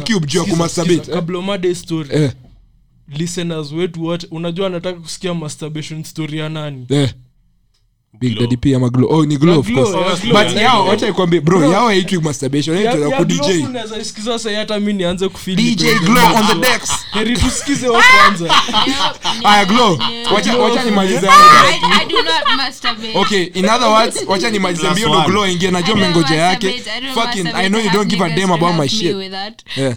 [0.00, 1.08] cube juu ya kumasabit.
[1.38, 2.08] Umade story.
[2.12, 2.32] Eh,
[3.08, 6.86] listeners wetu wote unajua anataka kusikia masturbation story ya nani?
[6.88, 7.14] Eh.
[8.20, 9.08] Big daddy p ama glow.
[9.10, 10.22] Oh ni glow of course.
[10.32, 11.72] but yao wacha ikwambie bro Bro.
[11.72, 15.82] yao haitwi masturbation Ya- inaitwa ku dj unaweza isikiza sasa hata mi nianze kufeel dj
[16.04, 16.90] glow on the decks.
[17.12, 18.54] Heri tusikize wa kwanza.
[19.44, 19.98] Aya glow
[20.34, 21.26] wacha wacha nimalize.
[21.26, 23.18] I, I do not masturbate.
[23.18, 26.82] okay in other words wacha nimalize mbio ndo glow ingie najua mengoja yake.
[27.14, 29.16] Fucking i know you don't give a damn about my shit.
[29.76, 29.94] yeah.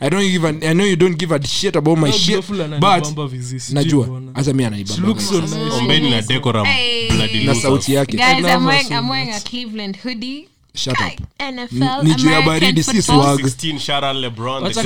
[0.00, 2.44] I don't give a, i know you don't give a shit about my shit
[2.80, 3.06] but
[3.72, 5.14] najua hata mi anaibamba
[5.78, 6.66] ombeni na decoram
[7.10, 8.16] bloody na sauti yake.
[8.16, 9.44] Guys, love I'm her wearing, so I'm wearing a much.
[9.44, 10.48] Cleveland hoodie.
[10.74, 13.36] shut Guy, up NFL, Ni juu ya baridi, si football.
[13.38, 13.40] swag.
[13.46, 14.82] 16 shout out LeBron, the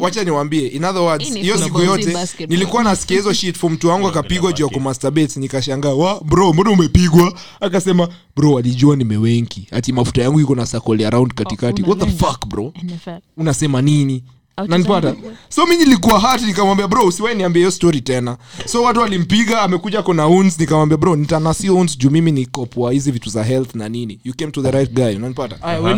[0.00, 2.16] Wacha niwambie in other words hiyo siku yote
[2.48, 6.70] nilikuwa nasikia hizo shit for mtu wangu akapigwa juu ya kumasturbate nikashangaa wa bro mbona
[6.70, 7.32] umepigwa?
[7.60, 9.66] Akasema bro walijua nimewenki.
[9.70, 11.82] Ati mafuta yangu iko na sakoli around katikati.
[11.82, 12.72] Oh, what the fuck bro?
[12.82, 13.18] NFL.
[13.36, 14.22] unasema nini
[14.68, 15.14] nanipata?
[15.48, 18.36] So mi nilikuwa hati nikamwambia bro usiwai niambia hiyo story tena.
[18.66, 23.30] So watu walimpiga amekuja kona uns nikamwambia bro nitanasi uns juu mimi nikopwa hizi vitu
[23.30, 24.20] za health na nini.
[24.24, 25.18] You came to the right guy you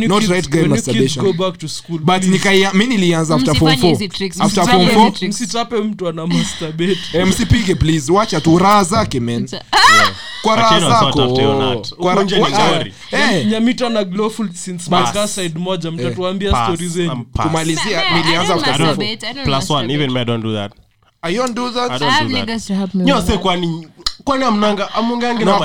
[0.09, 1.25] not kids- right guy when you kids masturbation.
[1.27, 4.95] go back to school, but nikaia mi nilianza after form Msifanye 4 after form hizi
[4.97, 6.99] 4 msichape mtu ana masturbate.
[7.13, 8.13] Eh, msipige please.
[8.13, 9.49] Wacha tu raha zake men
[10.43, 11.13] kwa raha zako.
[11.13, 11.25] Kwa
[11.97, 12.95] Huko ra- nje ni wa- ngori.
[13.11, 17.25] eh, nyamita na glowful since my side moja mtatuambia stories zenu.
[17.43, 19.25] Kumalizia nilianza don't after form 4 masturbate.
[19.25, 20.73] I don't Plus one, even me, I don't do that.
[21.23, 22.49] I don't do that I I don't have do that.
[22.49, 23.43] niggas to help me You with that.
[23.43, 23.89] kwani
[24.27, 25.57] kwani amnanga amungangi na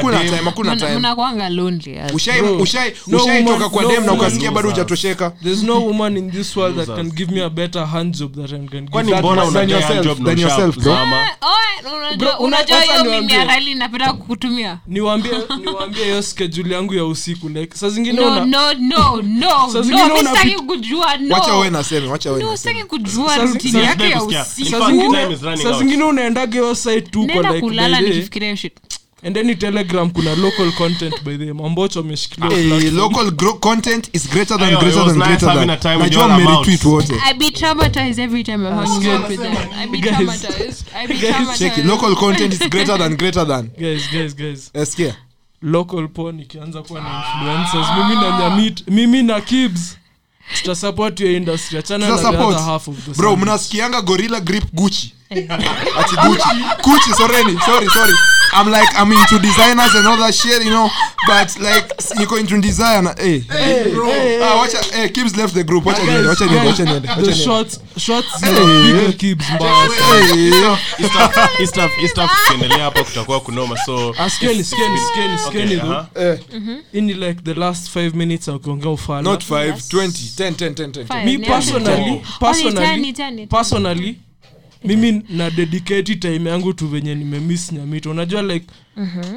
[3.07, 5.29] ushaitoka kwa dem ukasikia bado hujatosheka.
[5.43, 8.53] There's no woman in this world that can give me a better hand job that
[8.53, 9.69] I can kwani mbona man.
[9.69, 10.93] yourself, job na than yourself, bro.
[10.93, 10.97] Oh,
[11.97, 14.77] unajua- Bro, una- unajua wacha hiyo mimi ya napenda kukutumia.
[14.87, 19.67] Niwaambie niwaambie hiyo schedule yangu ya usiku like saa zingine no una- no no no
[19.73, 21.35] no zingine sitaki kujua no.
[21.35, 24.69] Wacha wewe naseme wacha wewe naseme sitaki kujua rutini yake ya usiku.
[24.71, 25.77] saa zingine time is running saa out.
[25.77, 28.73] zingine unaendaga hiyo site tuko naenda like kulala nikifikiria hiyo shit.
[29.23, 34.57] And then telegram kuna local content by the mambocho ameshikilia Eh, local content is greater
[34.57, 37.13] than greater than greater than a time with najua you all mmeretweet wote.
[37.25, 39.55] I be traumatized every time I'm hanging out with them.
[39.79, 40.83] I be guys- traumatized.
[40.95, 41.85] I be traumatized.
[41.85, 43.71] local content is greater than greater than.
[43.79, 44.71] Guys guys guys.
[44.73, 45.15] Eskia.
[45.61, 47.87] Local porn ikianza kuwa na influencers.
[47.97, 49.97] Mimi na nyamit mimi na kibs.
[50.57, 51.77] Tutasupport your industry.
[51.79, 52.55] Achana na the support.
[52.55, 56.49] other half of the bro mnasikianga gorilla grip gucci ati gucci
[56.83, 58.13] gucci sorry sorry sorry
[58.53, 60.89] i'm like i'm into designers and all that shit you know
[61.27, 61.85] but like
[62.19, 63.43] you go into design Hey,
[64.43, 67.35] ah wacha hey, Kibbs left the group Watch niende watch niende watch wacha the niende
[67.35, 69.13] shots shots Hey.
[69.13, 70.17] kibs mbaya sana.
[70.19, 72.31] Eh, Hii stuff- hii stuff- hii stuff
[72.79, 76.05] hapa kutakuwa kunoma so Ah, sikieni sikieni sikieni Okay, though.
[76.23, 76.39] eh
[77.19, 81.05] like the last five minutes akiongea ufala not five, twenty, ten, ten, ten, ten.
[81.25, 84.17] Me personally Oh, personally personally
[84.83, 88.65] mimi na dedicate time yangu tu venye nimemiss nyamita unajua like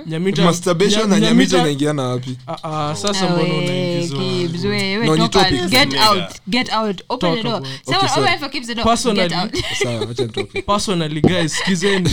[0.07, 2.39] nyamita inaingiana wapi?
[2.47, 2.57] Ah,
[2.91, 3.55] ah, sasa mbona
[11.21, 12.11] guys skizeni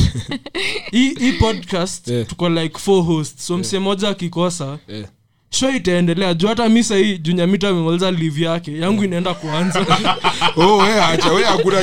[0.92, 2.28] hii podcast Yeah.
[2.28, 3.48] tuko like four hosts.
[3.48, 5.06] So mse moja akikosa Eh.
[5.52, 6.34] Show itaendelea.
[6.34, 8.78] Juu hata mi sahii junyamita amemaliza liv yake.
[8.80, 9.86] Yangu inaenda kuanza.
[10.58, 11.78] Oh we acha we hakuna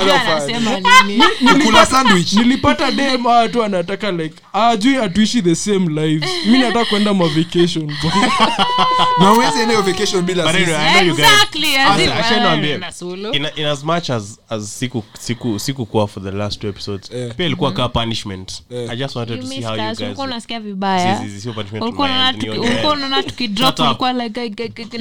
[0.00, 1.22] anasema nini?
[1.90, 2.32] Sandwich.
[2.32, 6.30] nilipata dem watu anataka like ajui atuishi the same lives.
[6.46, 7.86] Mi nataka kwenda mavacation
[9.20, 9.58] na uwezi
[9.92, 10.52] vacation bila
[13.56, 15.04] in, as much as, as siku
[15.58, 17.34] siku for the last two episodes Eh.
[17.36, 18.62] pia ilikuwa kaa punishment.
[18.70, 18.90] Eh.
[18.90, 20.77] i just wanted You to see how you guys unasikia vibaya
[21.54, 23.08] Punishment Ulikuwa unaona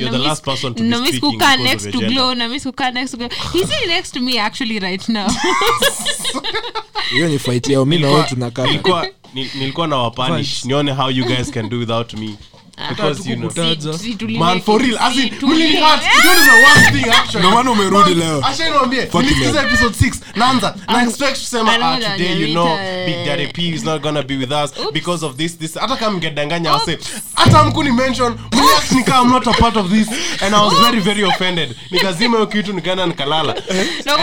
[0.05, 2.59] na the miss- last person to be na miss speaking kukaa next to glow na
[2.59, 3.29] kukaa next to glow.
[3.53, 5.27] He's sitting next to me actually right now.
[7.11, 8.67] Hiyo ni fight yao mi na wewe tunakata.
[8.67, 12.35] nilikuwa ni- nilikuwa na wapanish nione how you guys can do without me
[12.89, 13.49] because you know.
[13.49, 13.93] Taja.
[13.93, 15.57] Si- si tulie- man for real as in si tulie.
[15.63, 17.39] really hard you know the worst thing actually.
[17.39, 18.41] Ndio maana umerudi leo.
[18.45, 21.99] acha niwaambie nilisikiza episode 6 naanza na expect kusema I know ah
[22.53, 23.05] know eh.
[23.05, 25.73] big daddy p is not gonna be with us because of this this.
[25.79, 25.95] Hata
[28.51, 30.07] mliact ni kama I'm a part of this.
[30.41, 31.75] And I was very very offended.
[31.91, 33.53] Nikazima hiyo kitu nikaenda nikalala.
[34.05, 34.13] Na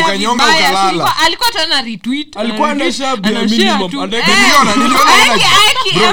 [0.00, 0.82] ukanyonga ukalala.
[0.88, 1.48] alikuwa- alikuwa
[1.82, 5.44] retweet, Alikuwa bare anashare minimum, ana- Eh, Niliona, niliona energy.
[5.92, 6.12] niliona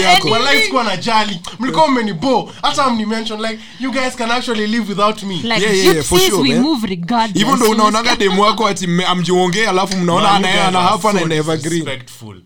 [0.00, 0.28] yako.
[0.30, 5.34] wallahi sikuwa najali mlikuwa mmenibo hata mnimention like you guys can actually live without me
[5.34, 6.60] Like, Yeah, yeah, yeah, for sure, we man.
[6.62, 7.38] move regardless.
[7.38, 11.88] hivyo ndo unaonaga demu wako ati amjiongee alafu mnaona anaye ana hafa na evergreen.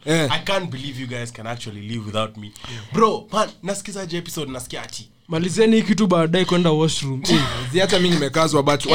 [0.07, 0.29] Eh.
[0.33, 2.53] i can't believe you guys can actually live without me
[2.93, 7.23] bro man nasikizaje episode nasikia ati malizeni hii kitu baadaye kwenda washroom.
[7.75, 8.87] Eh, hata mi nimekazwa but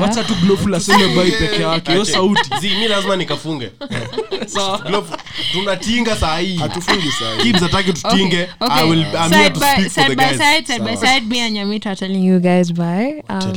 [0.00, 2.50] wacha tu gloful aseme bai peke yake hiyo sauti.
[2.60, 3.70] Zi mi lazima nikafunge.
[5.52, 6.56] Tunatinga saa hii.
[6.56, 8.48] Hatufungi saa Kibs hataki tutinge.
[8.60, 10.38] Okay, I will, I'm here side to by speak for side the by guys.
[10.38, 13.22] side, side by side, me and Yamita are telling you guys bye.
[13.28, 13.52] Um,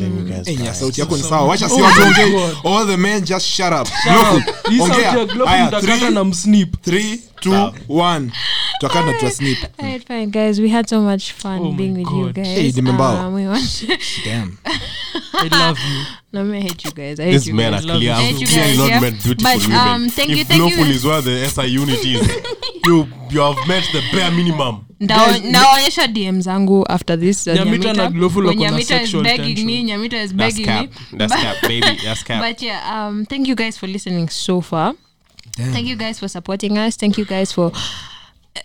[0.45, 1.47] Enya, sauti yako ni sawa.
[1.47, 1.65] Wacha
[2.63, 3.87] all the men just shut up.
[4.79, 5.13] Ongea.
[5.71, 6.75] na 3 msnip.
[6.87, 8.31] 3 2 1
[8.79, 10.59] tutakata na tuasnip Alright, fine, guys.
[10.59, 12.47] We had so much fun Oh being with you guys.
[12.47, 13.27] Hey, nimembao.
[13.27, 13.85] Um, we want.
[14.25, 14.57] damn
[15.33, 17.19] i love you no, me hate you guys.
[17.19, 17.85] I hate These you men guys.
[17.85, 18.99] are clear, I hate you clearly guys, not yeah.
[19.01, 19.77] meant beautiful But, women.
[19.87, 20.85] um, thank you, thank you.
[20.85, 22.27] Is where the SI unit is,
[22.85, 24.85] you you have met the bare minimum.
[25.01, 31.33] Ndao- dm zangu after this uh, Nyamita is begging me nyamita is begging me That's
[31.33, 31.97] But- cap, baby.
[32.05, 32.41] That's cap.
[32.41, 34.93] but yeah um thank you guys for listening so far
[35.57, 35.73] Damn.
[35.73, 37.71] thank you guys for supporting us thank you guys for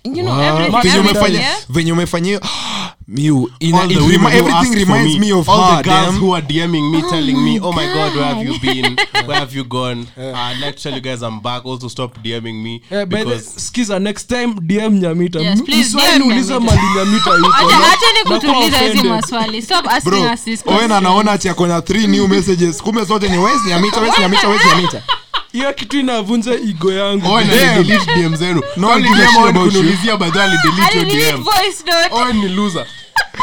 [0.04, 0.40] you know Wow.
[0.58, 1.56] everything, venye everything yeah?
[1.68, 2.40] venye umefanya
[3.08, 6.06] miu ina- all the women remi- everything reminds me, me of all her the girls
[6.06, 8.96] damn who are DMing me, telling me, "Oh my God, where have you been?
[9.26, 11.64] Where have you gone?" Uh, I'd like to tell you guys I'm back.
[11.64, 16.60] Also, stop DMing me yeah, because skiza next time dm nyamita Yes, please, DM Nyamita.
[16.60, 17.50] mali nyamita yuko.
[17.52, 22.06] Acha- Na- acheni hizi maswali stop asking bro us this owen anaona ati akona three
[22.06, 25.02] new messages kumbe zote ni wes nyamita wes nyamita wes nyamita
[25.56, 27.40] hiyo kitu inavunja igo yangu
[28.16, 28.62] DM zenu.
[28.76, 29.62] No Kwani one a shit about you.
[29.62, 30.48] kuniulizia by the way
[30.94, 31.42] your DM.
[31.42, 32.86] voice ni loser.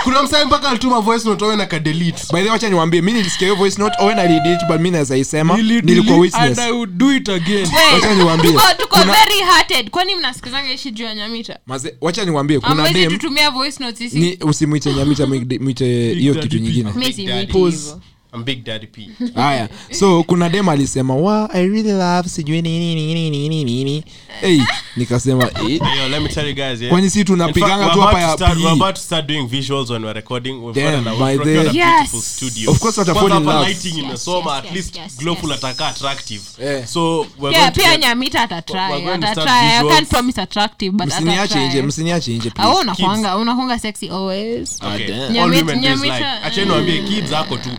[0.03, 2.21] kuna msai mpaka alituma voice note Owen akadelete.
[2.31, 5.17] by the way wacha niwaambie mi nilisikia hiyo voice note owen alidit but mi naweza
[5.17, 8.51] isema nilikuwa witness and I would do it again Wacha niwaambie.
[8.51, 12.71] tuko- tuko Kuna- very hearted kwani mnasikizanga ishi juu ya nyamita Maze, wacha niwaambie kuna
[12.71, 17.25] amwezi dem tutumia voice notes sisi ni usimwite nyamita mwite- hiyo kitu nyingine Mimi si
[17.25, 17.53] Daddy.
[17.53, 18.01] hivyo.
[18.33, 19.09] I'm Big Daddy P.
[19.35, 24.03] haya so kuna dem alisema wa i really love sijui nini nini nini nini
[24.41, 24.61] hey,
[24.95, 26.89] nikasema eh, yo, let me tell you guys, yeah.
[26.91, 29.01] kwani si In fact, tunapiganga we're tu about hapa to ya start- we're about to
[29.01, 30.63] start doing visuals when we're recording.
[30.63, 32.71] We've Damn, an- by we've got a the- beautiful studio.
[32.71, 33.67] Of course, wata Kwanza fall hapa love.
[33.69, 35.57] lighting imesoma, yes, at least yes, yes, Glowful yes.
[35.63, 36.41] atakaa attractive.
[36.61, 36.85] Eh.
[36.85, 39.77] So we're Yeah, going to pia get- nyamita we're atatry going to start atatry i
[39.79, 39.93] visuals.
[39.95, 45.07] can't promise attractive but msiniache nje atatry msiniache nje au unakwanga unakwanga sexy always Okay.
[45.07, 45.21] damn.
[45.21, 47.69] All Nyamita- women do is Nyamita- acheni niwaambie, kids ako tu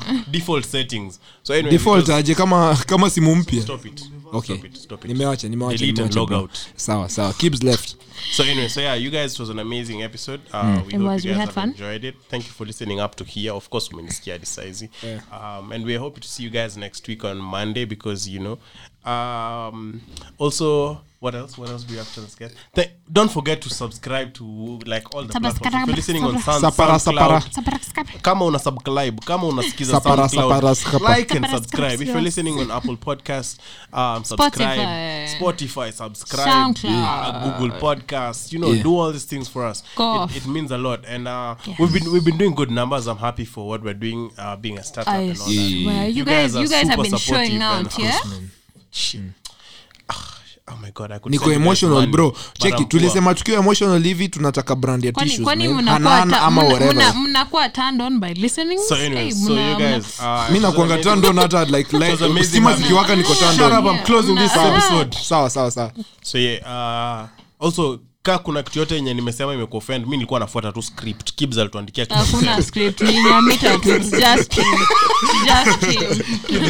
[0.45, 4.65] default settings so anyway, default because- aje kama kama simu mpya stop it okay stop
[4.71, 6.51] it stop it nimewacha nimewacha Delete and log out.
[6.77, 7.97] sawa sawa keeps left
[8.37, 10.41] So anyway, so yeah, you guys it was an amazing episode.
[10.53, 11.71] Uh, We It hope was, you we had have fun.
[11.71, 12.15] enjoyed it.
[12.31, 13.53] Thank you for listening up to here.
[13.53, 15.21] Of course, umenisikia hadi yeah.
[15.33, 18.59] Um, and we hope to see you guys next week on Monday because you know.
[19.13, 20.01] Um,
[20.39, 21.57] also, what else?
[21.57, 24.45] What else do we have to get Th- don't forget to subscribe to
[24.85, 25.75] like all the platforms.
[25.75, 28.23] If you're listening on Sound, Sapara, sapara.
[28.23, 32.03] Kama una subscribe kama unasikiza Sapara, SoundCloud, sapara, like and subscribe.
[32.03, 33.59] If you're listening on apple podcast
[33.93, 34.79] um subscribe.
[34.79, 35.39] Spotify.
[35.39, 36.47] spotify subscribe.
[36.49, 37.35] SoundCloud.
[37.35, 38.83] uh, google podcast you know Yeah.
[38.83, 39.83] do all these things for us.
[39.99, 41.05] It, it means a lot.
[41.09, 43.07] And uh we've been we've been doing good numbers.
[43.07, 45.85] I'm happy for what we're doing uh being a startup I and all that.
[45.87, 48.21] Well, you, You guys, guys you guys have been showing out, yeah.
[48.91, 49.23] Shit.
[49.23, 49.44] Ah,
[50.73, 52.33] oh my god i could niko emotional bro.
[52.59, 55.49] Cheki tulisema tukiwa emotional hivi tunataka brand ya tissues
[56.43, 56.95] ama whatever.
[56.95, 58.79] mna- mnakuwa turned on by listening?
[58.89, 63.17] So anyways Hey, so you guys uh, nakuanga turned on hata like, like stima zikiwaka
[63.17, 65.17] niko turned Shut up, I'm closing this episode.
[65.23, 65.93] sawa sawa sawa.
[66.23, 66.63] So yeah
[67.61, 71.33] uh, also ka kuna kitu yote yenye nimesema imekuofend mi nilikuwa nafuata tu script.
[71.35, 72.07] Kibs alituandikia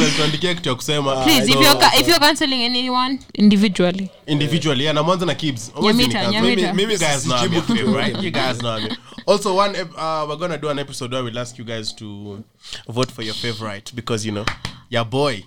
[0.03, 4.09] alituandikia kitu ya kusema please if So, you're ca- if you're canceling anyone individually.
[4.27, 5.71] Individually yeah, na mwanza na kibs
[9.27, 12.39] Also, one uh, we're gonna do an episode where we'll ask you guys to
[12.87, 14.45] vote for your favorite because you know
[14.89, 15.43] your boy.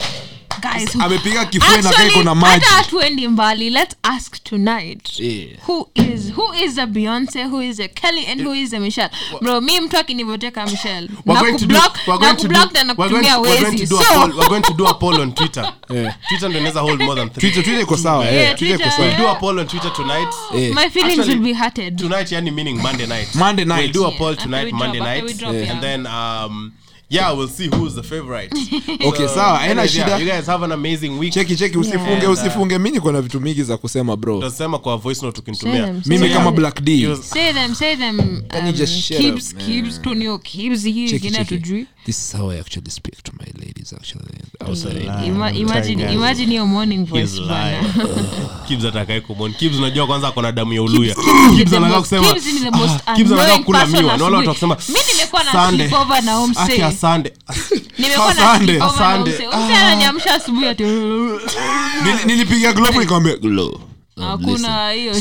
[0.60, 5.58] Guys amepiga kifue na kaiko na maji hatuendi mbali let's ask tonight Yeah.
[5.68, 9.10] who is who is a beyonce who is a kelly and who is a michelle
[9.42, 11.74] bro mi mtu akinivoteka michelle We're na going to do.
[11.74, 12.54] kublock We're na going to do.
[12.54, 13.40] kublock na We're going nakutumia to.
[13.40, 14.30] We're going to wezi do a poll.
[14.32, 15.72] so We're going to do a poll on Twitter.
[15.90, 16.14] Yeah.
[16.28, 17.40] Twitter ndio inaweza hold more than three.
[17.40, 19.92] twitter twitter iko sawa Yeah, Twitter iko Twitter, sawa We'll do a poll on Twitter
[19.92, 20.34] tonight.
[20.74, 23.34] My feelings Actually, will be hurted Tonight, yani meaning Monday night.
[23.34, 23.82] Monday night.
[23.82, 25.72] We'll do a Yeah, poll tonight, Monday night, yeah.
[25.72, 26.72] and then um,
[27.10, 28.52] yeah, we'll see who's the favorite.
[29.08, 31.32] okay sawa haina shida you guys have an amazing week.
[31.32, 34.78] cheki cheki usifunge And, uh, usifunge mi niko na vitu mingi za kusema bro Utasema
[34.78, 35.92] kwa voice note ukinitumia.
[36.06, 36.32] mimi them.
[36.36, 38.72] kama black d say them say them um,
[39.18, 41.86] keeps keeps tunio Kibbs, hii Cheki, ingine cheki.
[42.08, 44.24] This is how i actually speak to my ladies actually.
[44.66, 47.92] Outside Ima- imagine imagine your morning voice bana lying.
[48.68, 49.54] Kibs atakaye kumwona.
[49.54, 51.14] Kibs unajua kwanza ako na damu ya uluya.
[51.56, 52.26] Kibs anataka kusema
[52.72, 54.16] most ah, Kibs anataka kula miwa.
[54.16, 55.88] Na wale watu wakisema Mi nimekuwa na Sunday.
[55.88, 56.84] sleepover na home Aki stay.
[56.84, 57.32] asande.
[57.98, 59.30] Nimekuwa na Asante, sleepover na asante.
[59.46, 63.87] Home stay ananiamsha asubuhi ati Nili- nilipiga glovu nikamwambia glow Um,
[64.20, 65.12] hakuna hiyo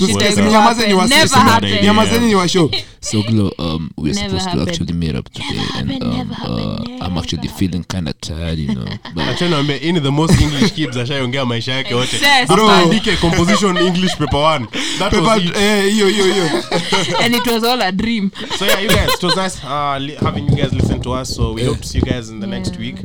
[1.82, 2.36] nyamazeni ni
[3.00, 3.24] so
[3.58, 7.84] um we're Never supposed to actually meet up today and um uh, i'm actually feeling
[7.84, 11.46] kind of tired you know but Acha niambie, hii ni the most english Kibs ashaongea
[11.46, 12.16] maisha yake yote.
[12.16, 12.42] Obsessed.
[12.42, 12.70] After Bro.
[12.70, 14.68] aandike composition english paper one.
[15.00, 15.56] That was it.
[15.58, 16.46] eh, hiyo hiyo hiyo.
[17.24, 18.32] And it was all a dream.
[18.60, 21.54] So yeah you guys it was nice uh, having you guys listen to us so
[21.54, 22.96] we hope to see you guys in the next week.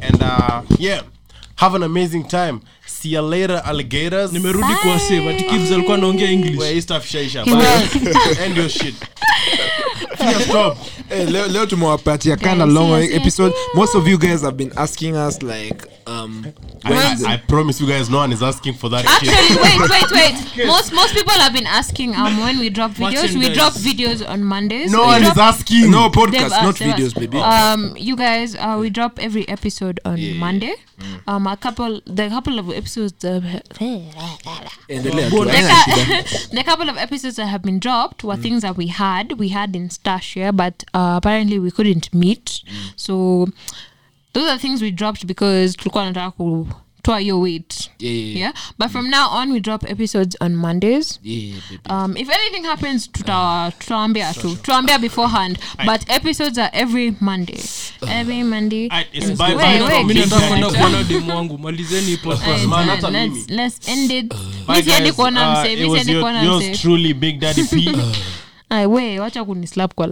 [0.00, 1.02] And uh yeah
[1.56, 2.60] have an amazing time.
[2.86, 4.32] See you later alligators.
[4.32, 5.28] Nimerudi kwa save.
[5.30, 6.58] Ati Kibbs alikuwa anaongea english.
[6.58, 7.44] Where stuff ishaisha.
[7.44, 8.44] Bye.
[8.44, 8.94] end your shit.
[10.48, 10.78] Stop.
[11.08, 13.54] Hey, leo, leo tumewapatia kind of long episode.
[13.74, 16.46] most of you guys have been asking us like um
[16.84, 20.10] I, I promise you guys no one is asking for that Actually, wait, wait,
[20.56, 20.66] wait.
[20.66, 23.34] Most most people have been asking um when we drop videos.
[23.38, 24.92] We drop videos on Mondays.
[24.92, 27.38] no we one drop, is asking no podcast asked, not videos baby.
[27.38, 30.74] Um, you guys, uh, we drop every episode on Monday.
[31.26, 33.40] Um, a couple, the couple of episodes, uh,
[33.78, 34.00] the,
[36.52, 39.74] the couple of episodes that have been dropped were things that we had, we had
[39.74, 42.62] in stash here, but uh, apparently we couldn't meet.
[42.96, 43.48] So
[44.34, 47.90] those are things we dropped because tulikuwa nataka kutoa hiyo weight.
[47.98, 48.52] Yeah, yeah, yeah.
[48.78, 51.20] But from now on, we drop episodes on Mondays.
[51.22, 51.56] Yeah,
[51.90, 53.72] um if anything happens tuta uh,
[54.42, 54.56] tu.
[54.56, 55.58] Tutaambia beforehand.
[55.86, 57.60] But episodes are every monday.
[58.08, 58.88] Every monday.
[61.28, 61.58] Wangu.
[61.58, 62.16] Malizeni
[63.48, 64.28] let's- end it.
[64.66, 65.12] Bye, mi guys.
[65.14, 67.92] kuona Uh, mse it was your- kuona yours truly big daddy p
[68.90, 70.06] We wacha kunislap kwa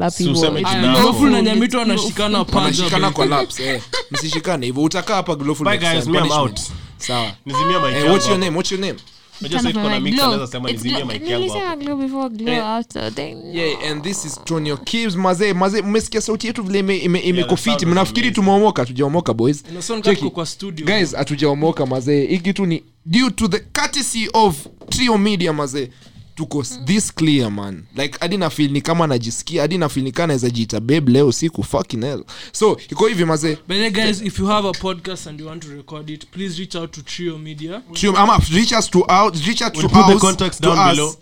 [2.60, 3.14] wanashikana baby.
[3.14, 3.82] kwa laps eh.
[4.10, 6.60] msishikane hivyo utakaa hapa glowful Bye, guys, me, I'm out.
[6.98, 8.38] sawa nizimia mic eh, what's your hapo.
[8.44, 8.98] name what's your name
[9.40, 11.82] Unajua sasa tuko na mix, anaweza sema It's mic yangu hapo.
[11.84, 16.46] glow before, glow after, then- yeah and this is tonio Kibbs mazee mazee mmesikia sauti
[16.46, 18.34] yetu vile ime- ime- imekofiti sound was mnafikiri amazing.
[18.34, 20.24] tumeomoka tujaomoka boys Inasound kama Cheki.
[20.24, 20.86] tuko kwa studio.
[20.86, 24.56] guys hatujaomoka mazee hii kitu ni due to the courtesy of
[24.88, 25.88] trio media mazee
[26.35, 30.51] tuko this clear man like hadi nafil ni kama najisikia hadi nafil ni kaa naweza
[30.51, 34.39] jiita babe leo siku fucking hell so iko hivi mazee By the way, guys, if
[34.39, 37.39] you have a podcast and you want to record it, please reach out to Trio
[37.39, 37.83] Media.
[37.93, 40.78] Trio- ama reach us to out reach We'll to put the us, contacts to down
[40.91, 40.97] us.
[40.97, 41.14] below.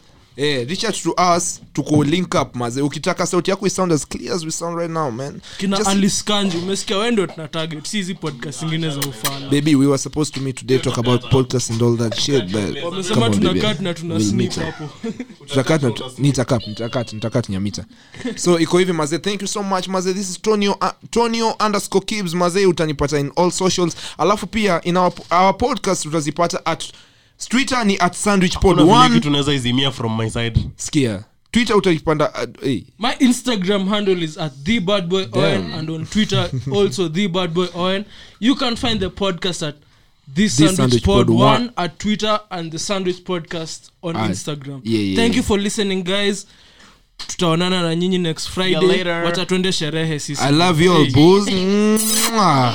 [0.43, 2.81] Eh, reach out to us tuko link up maze.
[2.83, 5.41] Ukitaka sauti yako isound as clear as we sound right now man.
[5.59, 7.87] Kina Just- aliskanji umesikia wewe ndio tuna target.
[7.87, 11.31] Si hizi podcast zingine za ufala baby we were supposed to meet today talk about
[11.31, 14.89] podcast and all that shit but wamesema on, tunakat na tuna sneak hapo.
[15.47, 17.85] Tutakat na tu- nitakat nitakat nitakat nyamita.
[18.37, 22.05] So iko hivi maze thank you so much maze this is tonio uh, tonio underscore
[22.07, 23.97] kibs maze utanipata in all socials.
[24.19, 26.85] Alafu pia in our, our podcast utazipata at
[27.49, 28.17] twitter ni at
[29.55, 32.83] izimia from my side skia twitter utaipanda uh, hey.
[32.99, 37.51] my instagram handle is at the bad boy on and on twitter also the bad
[37.51, 38.05] boy on
[38.41, 39.75] you can find the podcast at
[40.35, 41.71] this sandwich, Sandwich pod, Pod 1 one.
[41.77, 45.37] at twitter and the sandwich podcast on Ah, instagram yeah, yeah, thank yeah.
[45.37, 46.47] you for listening guys
[47.27, 49.25] tutaonana na nyinyi next friday later.
[49.25, 51.13] wacha twende sherehe sisi i love you all Hey.
[51.13, 51.49] boys
[52.33, 52.75] Mwah.